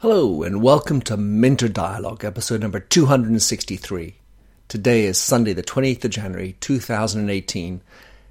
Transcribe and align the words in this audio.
Hello, 0.00 0.44
and 0.44 0.62
welcome 0.62 1.00
to 1.00 1.16
Minter 1.16 1.66
Dialogue, 1.66 2.24
episode 2.24 2.60
number 2.60 2.78
263. 2.78 4.14
Today 4.68 5.04
is 5.06 5.18
Sunday, 5.18 5.52
the 5.52 5.62
28th 5.64 6.04
of 6.04 6.10
January, 6.12 6.54
2018, 6.60 7.82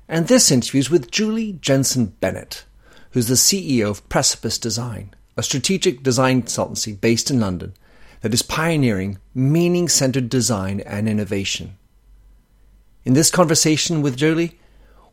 and 0.07 0.27
this 0.27 0.49
interview 0.49 0.79
is 0.79 0.89
with 0.89 1.11
Julie 1.11 1.59
Jensen 1.59 2.05
Bennett, 2.21 2.63
who's 3.11 3.27
the 3.27 3.33
CEO 3.33 3.89
of 3.89 4.07
Precipice 4.07 4.57
Design, 4.57 5.13
a 5.35 5.43
strategic 5.43 6.03
design 6.03 6.43
consultancy 6.43 6.97
based 6.97 7.29
in 7.29 7.41
London 7.41 7.73
that 8.21 8.33
is 8.33 8.43
pioneering 8.43 9.17
meaning 9.35 9.89
centered 9.89 10.29
design 10.29 10.79
and 10.79 11.09
innovation. 11.09 11.75
In 13.03 13.11
this 13.11 13.29
conversation 13.29 14.01
with 14.01 14.15
Julie, 14.15 14.57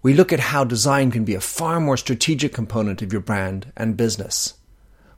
we 0.03 0.15
look 0.15 0.33
at 0.33 0.39
how 0.39 0.63
design 0.63 1.11
can 1.11 1.25
be 1.25 1.35
a 1.35 1.41
far 1.41 1.81
more 1.81 1.97
strategic 1.97 2.55
component 2.55 3.03
of 3.03 3.13
your 3.13 3.23
brand 3.23 3.73
and 3.77 3.97
business 3.97 4.55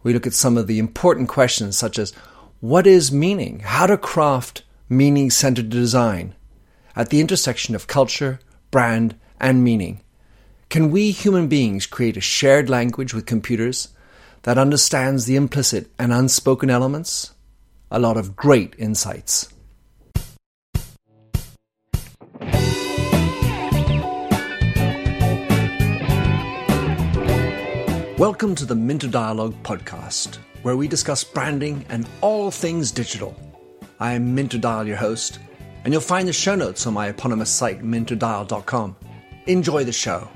we 0.06 0.12
look 0.12 0.26
at 0.26 0.34
some 0.34 0.56
of 0.56 0.68
the 0.68 0.78
important 0.78 1.28
questions 1.28 1.76
such 1.76 1.98
as 1.98 2.12
what 2.60 2.86
is 2.86 3.10
meaning? 3.10 3.58
How 3.58 3.86
to 3.86 3.98
craft 3.98 4.62
meaning 4.88 5.30
centered 5.30 5.68
design 5.68 6.32
at 6.94 7.10
the 7.10 7.20
intersection 7.20 7.74
of 7.74 7.88
culture, 7.88 8.38
brand, 8.70 9.16
and 9.40 9.64
meaning. 9.64 10.00
Can 10.68 10.92
we 10.92 11.10
human 11.10 11.48
beings 11.48 11.86
create 11.86 12.16
a 12.16 12.20
shared 12.20 12.70
language 12.70 13.14
with 13.14 13.26
computers 13.26 13.88
that 14.42 14.58
understands 14.58 15.24
the 15.24 15.34
implicit 15.34 15.90
and 15.98 16.12
unspoken 16.12 16.70
elements? 16.70 17.34
A 17.90 17.98
lot 17.98 18.16
of 18.16 18.36
great 18.36 18.76
insights. 18.78 19.52
Welcome 28.18 28.54
to 28.54 28.64
the 28.64 28.74
Minter 28.74 29.08
Dialogue 29.08 29.54
podcast, 29.62 30.38
where 30.62 30.74
we 30.74 30.88
discuss 30.88 31.22
branding 31.22 31.84
and 31.90 32.08
all 32.22 32.50
things 32.50 32.90
digital. 32.90 33.38
I 34.00 34.14
am 34.14 34.34
Minter 34.34 34.56
Dial, 34.56 34.86
your 34.86 34.96
host, 34.96 35.38
and 35.84 35.92
you'll 35.92 36.00
find 36.00 36.26
the 36.26 36.32
show 36.32 36.54
notes 36.54 36.86
on 36.86 36.94
my 36.94 37.08
eponymous 37.08 37.50
site, 37.50 37.82
minterdial.com. 37.82 38.96
Enjoy 39.46 39.84
the 39.84 39.92
show. 39.92 40.26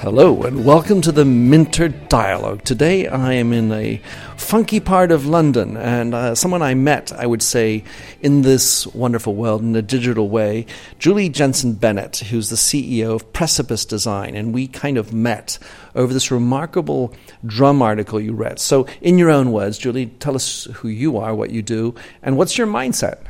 Hello, 0.00 0.44
and 0.44 0.64
welcome 0.64 1.00
to 1.00 1.10
the 1.10 1.24
Minter 1.24 1.88
Dialogue. 1.88 2.62
Today 2.62 3.08
I 3.08 3.32
am 3.32 3.52
in 3.52 3.72
a 3.72 4.00
funky 4.36 4.78
part 4.78 5.10
of 5.10 5.26
London, 5.26 5.76
and 5.76 6.14
uh, 6.14 6.36
someone 6.36 6.62
I 6.62 6.74
met, 6.74 7.10
I 7.10 7.26
would 7.26 7.42
say, 7.42 7.82
in 8.20 8.42
this 8.42 8.86
wonderful 8.86 9.34
world 9.34 9.60
in 9.60 9.74
a 9.74 9.82
digital 9.82 10.28
way, 10.28 10.66
Julie 11.00 11.28
Jensen 11.28 11.72
Bennett, 11.72 12.18
who's 12.18 12.48
the 12.48 12.54
CEO 12.54 13.12
of 13.12 13.32
Precipice 13.32 13.84
Design, 13.84 14.36
and 14.36 14.54
we 14.54 14.68
kind 14.68 14.98
of 14.98 15.12
met 15.12 15.58
over 15.96 16.14
this 16.14 16.30
remarkable 16.30 17.12
drum 17.44 17.82
article 17.82 18.20
you 18.20 18.34
read. 18.34 18.60
So, 18.60 18.86
in 19.00 19.18
your 19.18 19.30
own 19.30 19.50
words, 19.50 19.78
Julie, 19.78 20.06
tell 20.06 20.36
us 20.36 20.66
who 20.74 20.86
you 20.86 21.16
are, 21.16 21.34
what 21.34 21.50
you 21.50 21.60
do, 21.60 21.96
and 22.22 22.36
what's 22.36 22.56
your 22.56 22.68
mindset? 22.68 23.18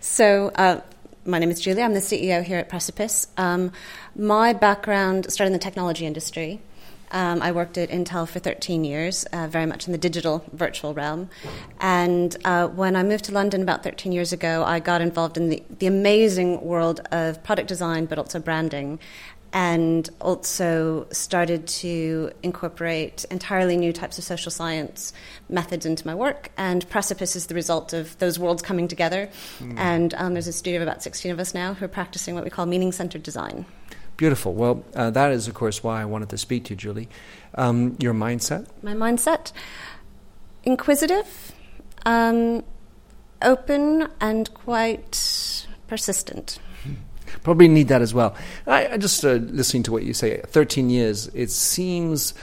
So, 0.00 0.50
uh, 0.56 0.80
my 1.24 1.38
name 1.38 1.50
is 1.50 1.60
Julie. 1.60 1.82
I'm 1.82 1.94
the 1.94 2.00
CEO 2.00 2.42
here 2.42 2.58
at 2.58 2.68
Precipice. 2.68 3.26
Um, 3.36 3.72
my 4.16 4.52
background 4.52 5.30
started 5.32 5.48
in 5.48 5.52
the 5.52 5.58
technology 5.58 6.06
industry. 6.06 6.60
Um, 7.12 7.42
I 7.42 7.50
worked 7.50 7.76
at 7.76 7.90
Intel 7.90 8.28
for 8.28 8.38
13 8.38 8.84
years, 8.84 9.24
uh, 9.32 9.48
very 9.48 9.66
much 9.66 9.86
in 9.86 9.92
the 9.92 9.98
digital 9.98 10.44
virtual 10.52 10.94
realm. 10.94 11.28
And 11.80 12.36
uh, 12.44 12.68
when 12.68 12.94
I 12.94 13.02
moved 13.02 13.24
to 13.24 13.32
London 13.32 13.62
about 13.62 13.82
13 13.82 14.12
years 14.12 14.32
ago, 14.32 14.62
I 14.64 14.78
got 14.78 15.00
involved 15.00 15.36
in 15.36 15.48
the, 15.48 15.62
the 15.78 15.86
amazing 15.86 16.60
world 16.60 17.00
of 17.10 17.42
product 17.42 17.68
design, 17.68 18.06
but 18.06 18.18
also 18.18 18.38
branding 18.38 19.00
and 19.52 20.08
also 20.20 21.06
started 21.10 21.66
to 21.66 22.30
incorporate 22.42 23.24
entirely 23.30 23.76
new 23.76 23.92
types 23.92 24.18
of 24.18 24.24
social 24.24 24.50
science 24.50 25.12
methods 25.48 25.84
into 25.84 26.06
my 26.06 26.14
work. 26.14 26.50
And 26.56 26.88
Precipice 26.88 27.34
is 27.34 27.46
the 27.46 27.54
result 27.54 27.92
of 27.92 28.16
those 28.18 28.38
worlds 28.38 28.62
coming 28.62 28.86
together. 28.86 29.28
Mm. 29.58 29.78
And 29.78 30.14
um, 30.14 30.32
there's 30.34 30.46
a 30.46 30.52
studio 30.52 30.80
of 30.80 30.86
about 30.86 31.02
16 31.02 31.32
of 31.32 31.40
us 31.40 31.52
now 31.52 31.74
who 31.74 31.84
are 31.84 31.88
practicing 31.88 32.34
what 32.34 32.44
we 32.44 32.50
call 32.50 32.66
meaning 32.66 32.92
centered 32.92 33.22
design. 33.22 33.66
Beautiful. 34.20 34.52
Well, 34.52 34.84
uh, 34.94 35.08
that 35.12 35.32
is, 35.32 35.48
of 35.48 35.54
course, 35.54 35.82
why 35.82 36.02
I 36.02 36.04
wanted 36.04 36.28
to 36.28 36.36
speak 36.36 36.64
to 36.64 36.74
you, 36.74 36.76
Julie. 36.76 37.08
Um, 37.54 37.96
your 38.00 38.12
mindset? 38.12 38.66
My 38.82 38.92
mindset? 38.92 39.50
Inquisitive, 40.62 41.52
um, 42.04 42.62
open, 43.40 44.08
and 44.20 44.52
quite 44.52 45.66
persistent. 45.88 46.58
Probably 47.42 47.66
need 47.66 47.88
that 47.88 48.02
as 48.02 48.12
well. 48.12 48.36
I, 48.66 48.88
I 48.88 48.96
just 48.98 49.24
uh, 49.24 49.36
listening 49.36 49.84
to 49.84 49.92
what 49.92 50.02
you 50.02 50.12
say. 50.12 50.42
Thirteen 50.48 50.90
years. 50.90 51.28
It 51.28 51.50
seems 51.50 52.34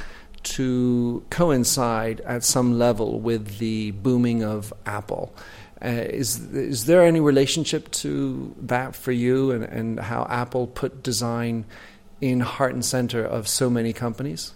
to 0.55 1.23
coincide 1.29 2.21
at 2.21 2.43
some 2.43 2.79
level 2.79 3.19
with 3.19 3.59
the 3.59 3.91
booming 3.91 4.43
of 4.43 4.73
Apple. 4.87 5.31
Uh, 5.83 5.89
is 5.89 6.39
is 6.53 6.85
there 6.85 7.03
any 7.03 7.19
relationship 7.19 7.91
to 7.91 8.55
that 8.59 8.95
for 8.95 9.11
you 9.11 9.51
and, 9.51 9.63
and 9.63 9.99
how 9.99 10.25
Apple 10.29 10.67
put 10.67 11.03
design 11.03 11.65
in 12.19 12.39
heart 12.39 12.73
and 12.73 12.83
center 12.83 13.23
of 13.23 13.47
so 13.47 13.69
many 13.69 13.93
companies? 13.93 14.53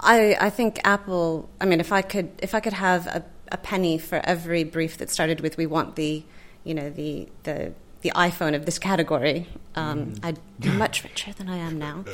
I, 0.00 0.36
I 0.40 0.50
think 0.50 0.80
Apple. 0.84 1.48
I 1.60 1.66
mean, 1.66 1.80
if 1.80 1.92
I 1.92 2.02
could 2.02 2.30
if 2.38 2.54
I 2.54 2.60
could 2.60 2.72
have 2.72 3.06
a, 3.06 3.24
a 3.52 3.56
penny 3.56 3.98
for 3.98 4.20
every 4.24 4.64
brief 4.64 4.98
that 4.98 5.10
started 5.10 5.40
with 5.40 5.56
"We 5.56 5.66
want 5.66 5.96
the," 5.96 6.24
you 6.64 6.74
know, 6.74 6.90
the 6.90 7.28
the 7.44 7.72
the 8.02 8.12
iPhone 8.14 8.54
of 8.54 8.64
this 8.64 8.78
category. 8.78 9.46
Um, 9.74 10.06
mm. 10.06 10.18
I'd 10.22 10.38
be 10.60 10.70
much 10.70 11.04
richer 11.04 11.32
than 11.32 11.48
I 11.48 11.56
am 11.56 11.78
now. 11.78 12.04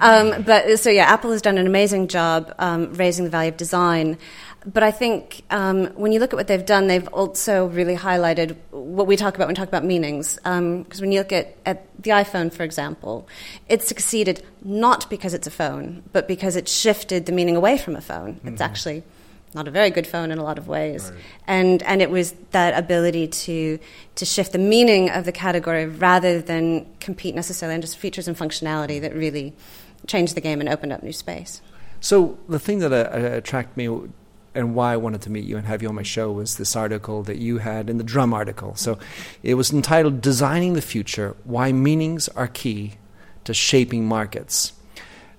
Um, 0.00 0.42
but 0.42 0.78
so 0.78 0.90
yeah, 0.90 1.04
Apple 1.04 1.30
has 1.30 1.42
done 1.42 1.58
an 1.58 1.66
amazing 1.66 2.08
job 2.08 2.54
um, 2.58 2.92
raising 2.94 3.24
the 3.24 3.30
value 3.30 3.50
of 3.50 3.56
design. 3.56 4.18
But 4.64 4.82
I 4.82 4.92
think 4.92 5.42
um, 5.50 5.86
when 5.94 6.12
you 6.12 6.20
look 6.20 6.32
at 6.32 6.36
what 6.36 6.46
they've 6.46 6.64
done, 6.64 6.86
they've 6.86 7.08
also 7.08 7.66
really 7.66 7.96
highlighted 7.96 8.56
what 8.70 9.06
we 9.06 9.16
talk 9.16 9.34
about 9.34 9.48
when 9.48 9.54
we 9.54 9.58
talk 9.58 9.68
about 9.68 9.84
meanings. 9.84 10.36
Because 10.36 10.58
um, 10.58 10.86
when 11.00 11.10
you 11.10 11.18
look 11.18 11.32
at, 11.32 11.56
at 11.66 11.86
the 12.00 12.10
iPhone, 12.10 12.52
for 12.52 12.62
example, 12.62 13.26
it 13.68 13.82
succeeded 13.82 14.44
not 14.62 15.10
because 15.10 15.34
it's 15.34 15.48
a 15.48 15.50
phone, 15.50 16.02
but 16.12 16.28
because 16.28 16.54
it 16.54 16.68
shifted 16.68 17.26
the 17.26 17.32
meaning 17.32 17.56
away 17.56 17.76
from 17.76 17.96
a 17.96 18.00
phone. 18.00 18.34
Mm-hmm. 18.34 18.48
It's 18.48 18.60
actually 18.60 19.02
not 19.54 19.68
a 19.68 19.70
very 19.70 19.90
good 19.90 20.06
phone 20.06 20.30
in 20.30 20.38
a 20.38 20.44
lot 20.44 20.58
of 20.58 20.68
ways. 20.68 21.10
Right. 21.10 21.20
And 21.46 21.82
and 21.82 22.02
it 22.02 22.10
was 22.10 22.34
that 22.52 22.76
ability 22.78 23.28
to 23.28 23.78
to 24.14 24.24
shift 24.24 24.52
the 24.52 24.58
meaning 24.58 25.10
of 25.10 25.24
the 25.24 25.32
category 25.32 25.86
rather 25.86 26.40
than 26.40 26.86
compete 27.00 27.34
necessarily 27.34 27.74
on 27.74 27.80
just 27.80 27.98
features 27.98 28.28
and 28.28 28.36
functionality 28.36 29.00
that 29.00 29.14
really 29.14 29.54
changed 30.06 30.34
the 30.34 30.40
game 30.40 30.60
and 30.60 30.68
opened 30.68 30.92
up 30.92 31.02
new 31.02 31.12
space. 31.12 31.60
So 32.00 32.38
the 32.48 32.58
thing 32.58 32.80
that 32.80 32.92
uh, 32.92 33.36
attracted 33.36 33.76
me 33.76 34.10
and 34.54 34.74
why 34.74 34.92
I 34.92 34.96
wanted 34.96 35.22
to 35.22 35.30
meet 35.30 35.44
you 35.44 35.56
and 35.56 35.66
have 35.66 35.82
you 35.82 35.88
on 35.88 35.94
my 35.94 36.02
show 36.02 36.30
was 36.30 36.56
this 36.56 36.76
article 36.76 37.22
that 37.22 37.38
you 37.38 37.58
had 37.58 37.88
in 37.88 37.98
the 37.98 38.04
Drum 38.04 38.34
article. 38.34 38.74
So 38.74 38.98
it 39.42 39.54
was 39.54 39.72
entitled 39.72 40.20
Designing 40.20 40.74
the 40.74 40.82
Future 40.82 41.36
Why 41.44 41.72
Meanings 41.72 42.28
Are 42.28 42.48
Key 42.48 42.94
to 43.44 43.54
Shaping 43.54 44.04
Markets. 44.04 44.72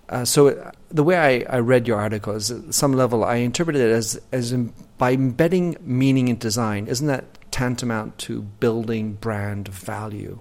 Uh, 0.10 0.26
so 0.26 0.50
uh, 0.50 0.72
the 0.90 1.04
way 1.04 1.18
I, 1.18 1.56
I, 1.58 1.60
read 1.60 1.88
your 1.88 1.98
article 1.98 2.34
is 2.34 2.52
at 2.52 2.74
some 2.74 2.94
level 2.94 3.24
I 3.24 3.36
interpreted 3.36 3.82
it 3.82 3.92
as 3.92 4.20
as 4.34 4.52
in, 4.52 4.74
by 4.98 5.14
embedding 5.14 5.78
meaning 5.82 6.28
in 6.28 6.38
design. 6.38 6.88
Isn't 6.88 7.08
that 7.08 7.26
tantamount 7.52 8.18
to 8.20 8.42
building 8.42 9.14
brand 9.14 9.70
value? 9.70 10.40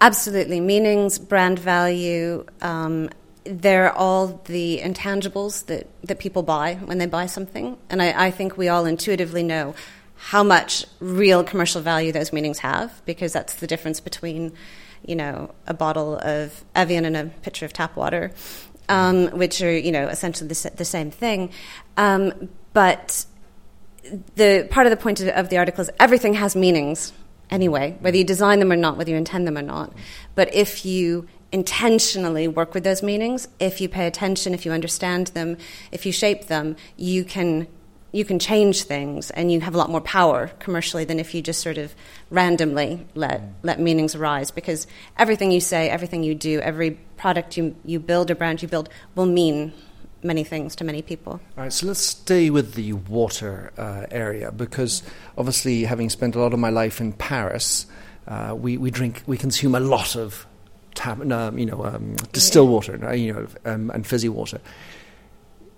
Absolutely, 0.00 0.60
meanings, 0.60 1.18
brand 1.18 1.58
value. 1.58 2.44
Um, 2.62 3.10
they're 3.44 3.92
all 3.92 4.42
the 4.46 4.80
intangibles 4.82 5.66
that, 5.66 5.88
that 6.04 6.18
people 6.18 6.42
buy 6.42 6.74
when 6.84 6.98
they 6.98 7.06
buy 7.06 7.26
something. 7.26 7.78
And 7.88 8.02
I, 8.02 8.26
I 8.26 8.30
think 8.30 8.56
we 8.56 8.68
all 8.68 8.86
intuitively 8.86 9.42
know 9.42 9.74
how 10.16 10.42
much 10.42 10.84
real 10.98 11.44
commercial 11.44 11.80
value 11.80 12.10
those 12.12 12.32
meanings 12.32 12.58
have 12.58 13.02
because 13.04 13.32
that's 13.32 13.56
the 13.56 13.66
difference 13.66 14.00
between 14.00 14.52
you 15.04 15.16
know, 15.16 15.54
a 15.66 15.74
bottle 15.74 16.18
of 16.18 16.64
Evian 16.74 17.04
and 17.04 17.16
a 17.16 17.24
pitcher 17.42 17.64
of 17.64 17.72
tap 17.72 17.96
water, 17.96 18.32
um, 18.88 19.28
which 19.28 19.62
are, 19.62 19.76
you 19.76 19.92
know, 19.92 20.08
essentially 20.08 20.48
the, 20.48 20.70
the 20.76 20.84
same 20.84 21.10
thing. 21.10 21.50
Um, 21.96 22.48
but 22.72 23.26
the 24.36 24.68
part 24.70 24.86
of 24.86 24.90
the 24.90 24.96
point 24.96 25.20
of 25.20 25.48
the 25.48 25.58
article 25.58 25.82
is 25.82 25.90
everything 25.98 26.34
has 26.34 26.54
meanings 26.54 27.12
anyway, 27.50 27.96
whether 28.00 28.16
you 28.16 28.24
design 28.24 28.58
them 28.58 28.72
or 28.72 28.76
not, 28.76 28.96
whether 28.96 29.10
you 29.10 29.16
intend 29.16 29.46
them 29.46 29.58
or 29.58 29.62
not. 29.62 29.92
But 30.34 30.54
if 30.54 30.84
you 30.84 31.28
intentionally 31.52 32.48
work 32.48 32.74
with 32.74 32.84
those 32.84 33.02
meanings, 33.02 33.48
if 33.60 33.80
you 33.80 33.88
pay 33.88 34.06
attention, 34.06 34.52
if 34.52 34.66
you 34.66 34.72
understand 34.72 35.28
them, 35.28 35.56
if 35.92 36.04
you 36.04 36.12
shape 36.12 36.46
them, 36.46 36.76
you 36.96 37.24
can 37.24 37.66
you 38.16 38.24
can 38.24 38.38
change 38.38 38.84
things 38.84 39.30
and 39.30 39.52
you 39.52 39.60
have 39.60 39.74
a 39.74 39.78
lot 39.78 39.90
more 39.90 40.00
power 40.00 40.50
commercially 40.58 41.04
than 41.04 41.20
if 41.20 41.34
you 41.34 41.42
just 41.42 41.60
sort 41.60 41.76
of 41.76 41.94
randomly 42.30 43.06
let 43.14 43.42
let 43.62 43.78
meanings 43.78 44.14
arise. 44.14 44.50
Because 44.50 44.86
everything 45.18 45.52
you 45.52 45.60
say 45.60 45.90
everything 45.90 46.22
you 46.22 46.34
do 46.34 46.58
every 46.60 46.92
product 47.18 47.58
you 47.58 47.76
you 47.84 48.00
build 48.00 48.30
or 48.30 48.34
brand 48.34 48.62
you 48.62 48.68
build 48.68 48.88
will 49.14 49.26
mean 49.26 49.72
many 50.22 50.44
things 50.44 50.74
to 50.76 50.84
many 50.84 51.02
people. 51.02 51.32
All 51.56 51.64
right, 51.64 51.72
so 51.72 51.86
let's 51.86 52.00
stay 52.00 52.48
with 52.48 52.72
the 52.74 52.94
water 52.94 53.70
uh, 53.76 54.06
area 54.10 54.50
because 54.50 55.02
obviously, 55.36 55.84
having 55.84 56.08
spent 56.08 56.34
a 56.34 56.40
lot 56.40 56.54
of 56.54 56.58
my 56.58 56.70
life 56.70 57.00
in 57.00 57.12
Paris, 57.12 57.86
uh, 58.26 58.56
we, 58.58 58.78
we 58.78 58.90
drink, 58.90 59.22
we 59.26 59.36
consume 59.36 59.74
a 59.74 59.80
lot 59.80 60.16
of 60.16 60.46
tab, 60.94 61.30
um, 61.30 61.58
you 61.58 61.66
know, 61.66 61.84
um, 61.84 62.16
distilled 62.32 62.70
water, 62.70 63.14
you 63.14 63.32
know, 63.32 63.46
um, 63.66 63.90
and 63.90 64.06
fizzy 64.06 64.30
water 64.30 64.58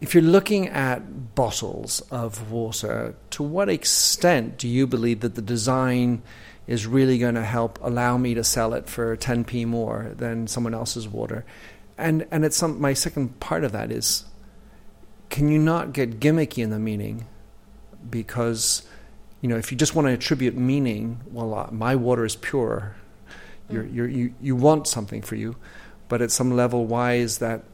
if 0.00 0.14
you're 0.14 0.22
looking 0.22 0.68
at 0.68 1.34
bottles 1.34 2.00
of 2.10 2.50
water, 2.50 3.14
to 3.30 3.42
what 3.42 3.68
extent 3.68 4.58
do 4.58 4.68
you 4.68 4.86
believe 4.86 5.20
that 5.20 5.34
the 5.34 5.42
design 5.42 6.22
is 6.66 6.86
really 6.86 7.18
going 7.18 7.34
to 7.34 7.44
help 7.44 7.78
allow 7.82 8.16
me 8.16 8.34
to 8.34 8.44
sell 8.44 8.74
it 8.74 8.88
for 8.88 9.16
10p 9.16 9.66
more 9.66 10.12
than 10.16 10.46
someone 10.46 10.74
else's 10.74 11.08
water? 11.08 11.44
And 11.96 12.26
and 12.30 12.44
it's 12.44 12.56
some 12.56 12.80
my 12.80 12.92
second 12.92 13.40
part 13.40 13.64
of 13.64 13.72
that 13.72 13.90
is 13.90 14.24
can 15.30 15.48
you 15.48 15.58
not 15.58 15.92
get 15.92 16.20
gimmicky 16.20 16.62
in 16.62 16.70
the 16.70 16.78
meaning 16.78 17.26
because 18.08 18.86
you 19.40 19.48
know 19.48 19.56
if 19.56 19.72
you 19.72 19.78
just 19.78 19.94
want 19.94 20.06
to 20.06 20.12
attribute 20.12 20.56
meaning 20.56 21.20
well 21.32 21.54
uh, 21.54 21.68
my 21.70 21.96
water 21.96 22.24
is 22.24 22.36
pure 22.36 22.94
you're, 23.68 23.82
mm. 23.82 23.94
you're, 23.94 24.08
you 24.08 24.34
you 24.40 24.56
want 24.56 24.86
something 24.86 25.20
for 25.20 25.34
you 25.34 25.56
but 26.08 26.22
at 26.22 26.30
some 26.30 26.54
level 26.54 26.86
why 26.86 27.14
is 27.14 27.38
that 27.38 27.64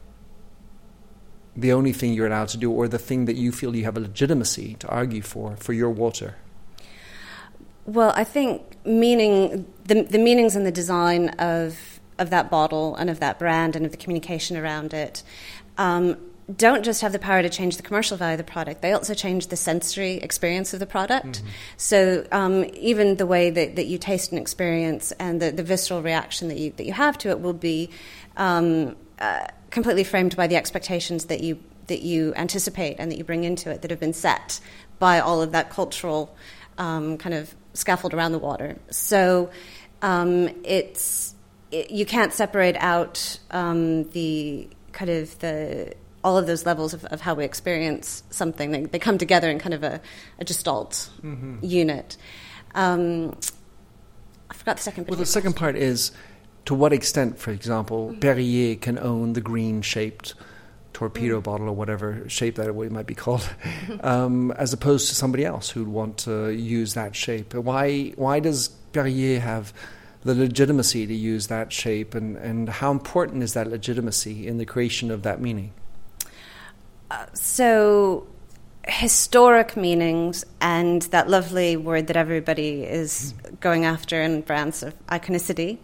the 1.56 1.73
only 1.73 1.93
thing 1.93 2.12
you're 2.12 2.27
allowed 2.27 2.49
to 2.49 2.59
do 2.59 2.71
or 2.71 2.89
the 2.89 2.99
thing 2.99 3.27
that 3.27 3.37
you 3.37 3.53
feel 3.53 3.75
you 3.77 3.85
have 3.85 3.97
a 3.97 4.01
legitimacy 4.01 4.75
to 4.79 4.89
argue 4.89 5.23
for 5.23 5.56
for 5.56 5.73
your 5.73 5.91
water 5.91 6.37
well 7.87 8.12
i 8.17 8.25
think 8.25 8.62
meaning 8.85 9.67
the, 9.85 10.03
the 10.03 10.19
meanings 10.19 10.56
and 10.56 10.67
the 10.67 10.73
design 10.73 11.29
of 11.31 12.01
of 12.19 12.31
that 12.31 12.51
bottle 12.51 12.95
and 12.97 13.11
of 13.11 13.21
that 13.21 13.39
brand 13.39 13.75
and 13.77 13.85
of 13.85 13.91
the 13.93 13.99
communication 13.99 14.56
around 14.56 14.95
it 14.95 15.23
um, 15.79 16.17
don't 16.55 16.85
just 16.85 17.01
have 17.01 17.12
the 17.12 17.19
power 17.19 17.43
to 17.43 17.49
change 17.49 17.77
the 17.77 17.83
commercial 17.83 18.17
value 18.17 18.35
of 18.35 18.39
the 18.39 18.45
product, 18.45 18.83
they 18.83 18.93
also 18.93 19.15
change 19.15 19.47
the 19.47 19.56
sensory 19.56 20.17
experience 20.17 20.75
of 20.75 20.81
the 20.81 20.87
product. 20.87 21.27
Mm-hmm. 21.27 21.49
So 21.79 22.27
um, 22.33 22.65
even 22.75 23.17
the 23.17 23.27
way 23.27 23.51
that, 23.51 23.77
that 23.77 23.87
you 23.87 23.97
taste 23.97 24.31
and 24.31 24.39
experience 24.39 25.12
and 25.12 25.41
the, 25.41 25.51
the 25.51 25.62
visceral 25.62 26.03
reaction 26.03 26.49
that 26.49 26.59
you, 26.59 26.71
that 26.77 26.85
you 26.85 26.93
have 26.93 27.17
to 27.19 27.31
it 27.31 27.41
will 27.41 27.55
be 27.55 27.91
um, 28.37 28.95
uh, 29.19 29.47
completely 29.75 30.05
framed 30.05 30.37
by 30.37 30.47
the 30.47 30.56
expectations 30.56 31.26
that 31.26 31.41
you, 31.41 31.59
that 31.88 32.00
you 32.00 32.32
anticipate 32.37 32.97
and 33.00 33.11
that 33.11 33.19
you 33.19 33.25
bring 33.25 33.43
into 33.43 33.71
it 33.71 33.82
that 33.82 33.91
have 33.91 34.00
been 34.00 34.12
set 34.12 34.61
by 35.00 35.19
all 35.19 35.43
of 35.43 35.50
that 35.53 35.69
cultural 35.69 36.35
um, 36.79 37.19
kind 37.19 37.35
of 37.35 37.55
scaffold 37.75 38.15
around 38.15 38.31
the 38.31 38.38
water. 38.38 38.76
So 38.91 39.50
um, 40.00 40.49
it's, 40.62 41.35
it, 41.73 41.91
you 41.91 42.06
can't 42.06 42.32
separate 42.32 42.76
out 42.79 43.41
um, 43.50 44.05
the 44.11 44.69
kind 44.93 45.11
of 45.11 45.37
the 45.41 45.94
all 46.23 46.38
of 46.38 46.47
those 46.47 46.65
levels 46.65 46.94
of, 46.94 47.05
of 47.06 47.20
how 47.20 47.35
we 47.35 47.44
experience 47.44 48.23
something. 48.31 48.70
They, 48.70 48.85
they, 48.85 48.99
come 48.99 49.19
together 49.19 49.50
in 49.50 49.59
kind 49.59 49.75
of 49.75 49.82
a, 49.82 50.00
a 50.38 50.44
gestalt 50.44 51.11
mm-hmm. 51.23 51.59
unit. 51.61 52.17
Um, 52.75 53.37
I 54.49 54.55
forgot 54.55 54.77
the 54.77 54.82
second 54.82 55.05
part. 55.05 55.11
Well, 55.11 55.19
the 55.19 55.27
second 55.27 55.55
part 55.55 55.77
is 55.77 56.12
to 56.67 56.75
what 56.75 56.93
extent, 56.93 57.39
for 57.39 57.51
example, 57.51 58.09
mm-hmm. 58.11 58.21
Perrier 58.21 58.77
can 58.77 58.99
own 58.99 59.33
the 59.35 59.41
green 59.41 59.83
shaped 59.83 60.35
torpedo 60.93 61.37
mm-hmm. 61.37 61.43
bottle 61.43 61.69
or 61.69 61.73
whatever 61.73 62.29
shape 62.29 62.55
that 62.57 62.69
it 62.69 62.93
might 62.93 63.07
be 63.07 63.15
called, 63.15 63.49
um, 64.01 64.51
as 64.53 64.73
opposed 64.73 65.09
to 65.09 65.15
somebody 65.15 65.45
else 65.45 65.71
who'd 65.71 65.89
want 65.89 66.19
to 66.19 66.51
use 66.51 66.95
that 66.95 67.15
shape. 67.15 67.55
Why, 67.55 68.13
why 68.17 68.41
does 68.41 68.69
Perrier 68.93 69.41
have 69.41 69.73
the 70.23 70.35
legitimacy 70.35 71.07
to 71.07 71.15
use 71.15 71.49
that 71.49 71.71
shape, 71.71 72.15
and, 72.15 72.37
and 72.39 72.69
how 72.69 72.91
important 72.91 73.43
is 73.43 73.53
that 73.53 73.67
legitimacy 73.67 74.47
in 74.47 74.57
the 74.57 74.65
creation 74.65 75.11
of 75.11 75.23
that 75.23 75.41
meaning? 75.41 75.73
so 77.33 78.27
historic 78.87 79.77
meanings 79.77 80.45
and 80.61 81.03
that 81.03 81.29
lovely 81.29 81.77
word 81.77 82.07
that 82.09 82.17
everybody 82.17 82.83
is 82.83 83.33
going 83.61 83.85
after 83.85 84.21
in 84.21 84.43
brands 84.43 84.83
of 84.83 84.95
iconicity 85.07 85.79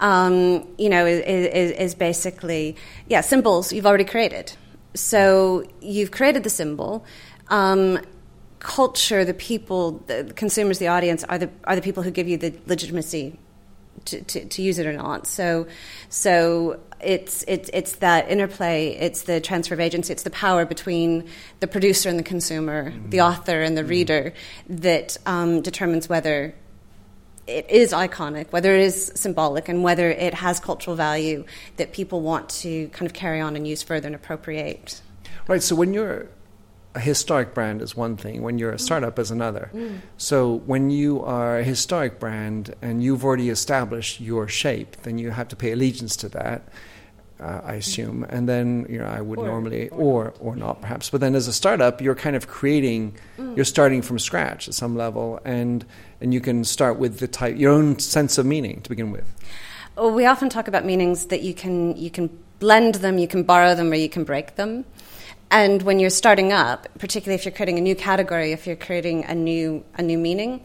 um, 0.00 0.66
you 0.78 0.88
know 0.88 1.06
is, 1.06 1.20
is, 1.20 1.70
is, 1.72 1.94
basically 1.94 2.76
yeah 3.08 3.20
symbols 3.20 3.72
you've 3.72 3.86
already 3.86 4.04
created 4.04 4.52
so 4.94 5.64
you've 5.80 6.10
created 6.10 6.42
the 6.44 6.50
symbol 6.50 7.04
um, 7.48 7.98
culture 8.58 9.24
the 9.24 9.34
people 9.34 10.02
the 10.06 10.32
consumers 10.36 10.78
the 10.78 10.88
audience 10.88 11.24
are 11.24 11.38
the 11.38 11.50
are 11.64 11.76
the 11.76 11.82
people 11.82 12.02
who 12.02 12.10
give 12.10 12.28
you 12.28 12.36
the 12.36 12.54
legitimacy 12.66 13.38
to, 14.04 14.22
to, 14.22 14.44
to 14.44 14.62
use 14.62 14.78
it 14.78 14.86
or 14.86 14.92
not 14.92 15.26
so 15.26 15.66
so 16.08 16.78
it's 17.00 17.44
it's 17.46 17.70
it's 17.72 17.96
that 17.96 18.30
interplay. 18.30 18.88
It's 18.88 19.22
the 19.22 19.40
transfer 19.40 19.74
of 19.74 19.80
agency. 19.80 20.12
It's 20.12 20.22
the 20.22 20.30
power 20.30 20.64
between 20.64 21.28
the 21.60 21.66
producer 21.66 22.08
and 22.08 22.18
the 22.18 22.22
consumer, 22.22 22.90
mm-hmm. 22.90 23.10
the 23.10 23.20
author 23.20 23.62
and 23.62 23.76
the 23.76 23.82
mm-hmm. 23.82 23.90
reader, 23.90 24.32
that 24.68 25.16
um, 25.26 25.60
determines 25.60 26.08
whether 26.08 26.54
it 27.46 27.70
is 27.70 27.92
iconic, 27.92 28.50
whether 28.50 28.74
it 28.74 28.82
is 28.82 29.12
symbolic, 29.14 29.68
and 29.68 29.82
whether 29.82 30.10
it 30.10 30.34
has 30.34 30.58
cultural 30.60 30.96
value 30.96 31.44
that 31.76 31.92
people 31.92 32.20
want 32.20 32.48
to 32.48 32.88
kind 32.88 33.06
of 33.06 33.12
carry 33.12 33.40
on 33.40 33.56
and 33.56 33.66
use 33.66 33.82
further 33.82 34.06
and 34.06 34.14
appropriate. 34.14 35.00
Right. 35.46 35.62
So 35.62 35.76
when 35.76 35.94
you're 35.94 36.28
a 36.96 37.00
historic 37.00 37.52
brand 37.54 37.82
is 37.82 37.94
one 37.94 38.16
thing, 38.16 38.42
when 38.42 38.58
you're 38.58 38.72
a 38.72 38.78
startup 38.78 39.18
is 39.18 39.30
another. 39.30 39.70
Mm. 39.74 40.00
So 40.16 40.54
when 40.66 40.90
you 40.90 41.22
are 41.22 41.58
a 41.58 41.64
historic 41.64 42.18
brand 42.18 42.74
and 42.80 43.02
you've 43.02 43.22
already 43.22 43.50
established 43.50 44.18
your 44.18 44.48
shape, 44.48 44.96
then 45.02 45.18
you 45.18 45.30
have 45.30 45.48
to 45.48 45.56
pay 45.56 45.72
allegiance 45.72 46.16
to 46.16 46.28
that. 46.30 46.68
Uh, 47.38 47.60
I 47.64 47.74
assume, 47.74 48.24
and 48.30 48.48
then 48.48 48.86
you 48.88 48.98
know 48.98 49.04
I 49.04 49.20
would 49.20 49.38
or, 49.38 49.44
normally, 49.44 49.90
or, 49.90 50.32
or 50.40 50.52
or 50.52 50.56
not 50.56 50.80
perhaps, 50.80 51.10
but 51.10 51.20
then 51.20 51.34
as 51.34 51.46
a 51.46 51.52
startup, 51.52 52.00
you're 52.00 52.14
kind 52.14 52.34
of 52.34 52.48
creating, 52.48 53.14
mm. 53.36 53.54
you're 53.54 53.66
starting 53.66 54.00
from 54.00 54.18
scratch 54.18 54.68
at 54.68 54.74
some 54.74 54.96
level, 54.96 55.38
and 55.44 55.84
and 56.22 56.32
you 56.32 56.40
can 56.40 56.64
start 56.64 56.98
with 56.98 57.18
the 57.18 57.28
type 57.28 57.58
your 57.58 57.72
own 57.72 57.98
sense 57.98 58.38
of 58.38 58.46
meaning 58.46 58.80
to 58.80 58.88
begin 58.88 59.12
with. 59.12 59.30
Well, 59.96 60.12
we 60.12 60.24
often 60.24 60.48
talk 60.48 60.66
about 60.66 60.86
meanings 60.86 61.26
that 61.26 61.42
you 61.42 61.52
can 61.52 61.94
you 61.96 62.10
can 62.10 62.30
blend 62.58 62.96
them, 62.96 63.18
you 63.18 63.28
can 63.28 63.42
borrow 63.42 63.74
them, 63.74 63.92
or 63.92 63.96
you 63.96 64.08
can 64.08 64.24
break 64.24 64.56
them. 64.56 64.86
And 65.50 65.82
when 65.82 66.00
you're 66.00 66.10
starting 66.10 66.52
up, 66.52 66.88
particularly 66.98 67.36
if 67.36 67.44
you're 67.44 67.52
creating 67.52 67.78
a 67.78 67.80
new 67.80 67.94
category, 67.94 68.52
if 68.52 68.66
you're 68.66 68.76
creating 68.76 69.24
a 69.24 69.34
new 69.34 69.84
a 69.96 70.02
new 70.02 70.18
meaning, 70.18 70.62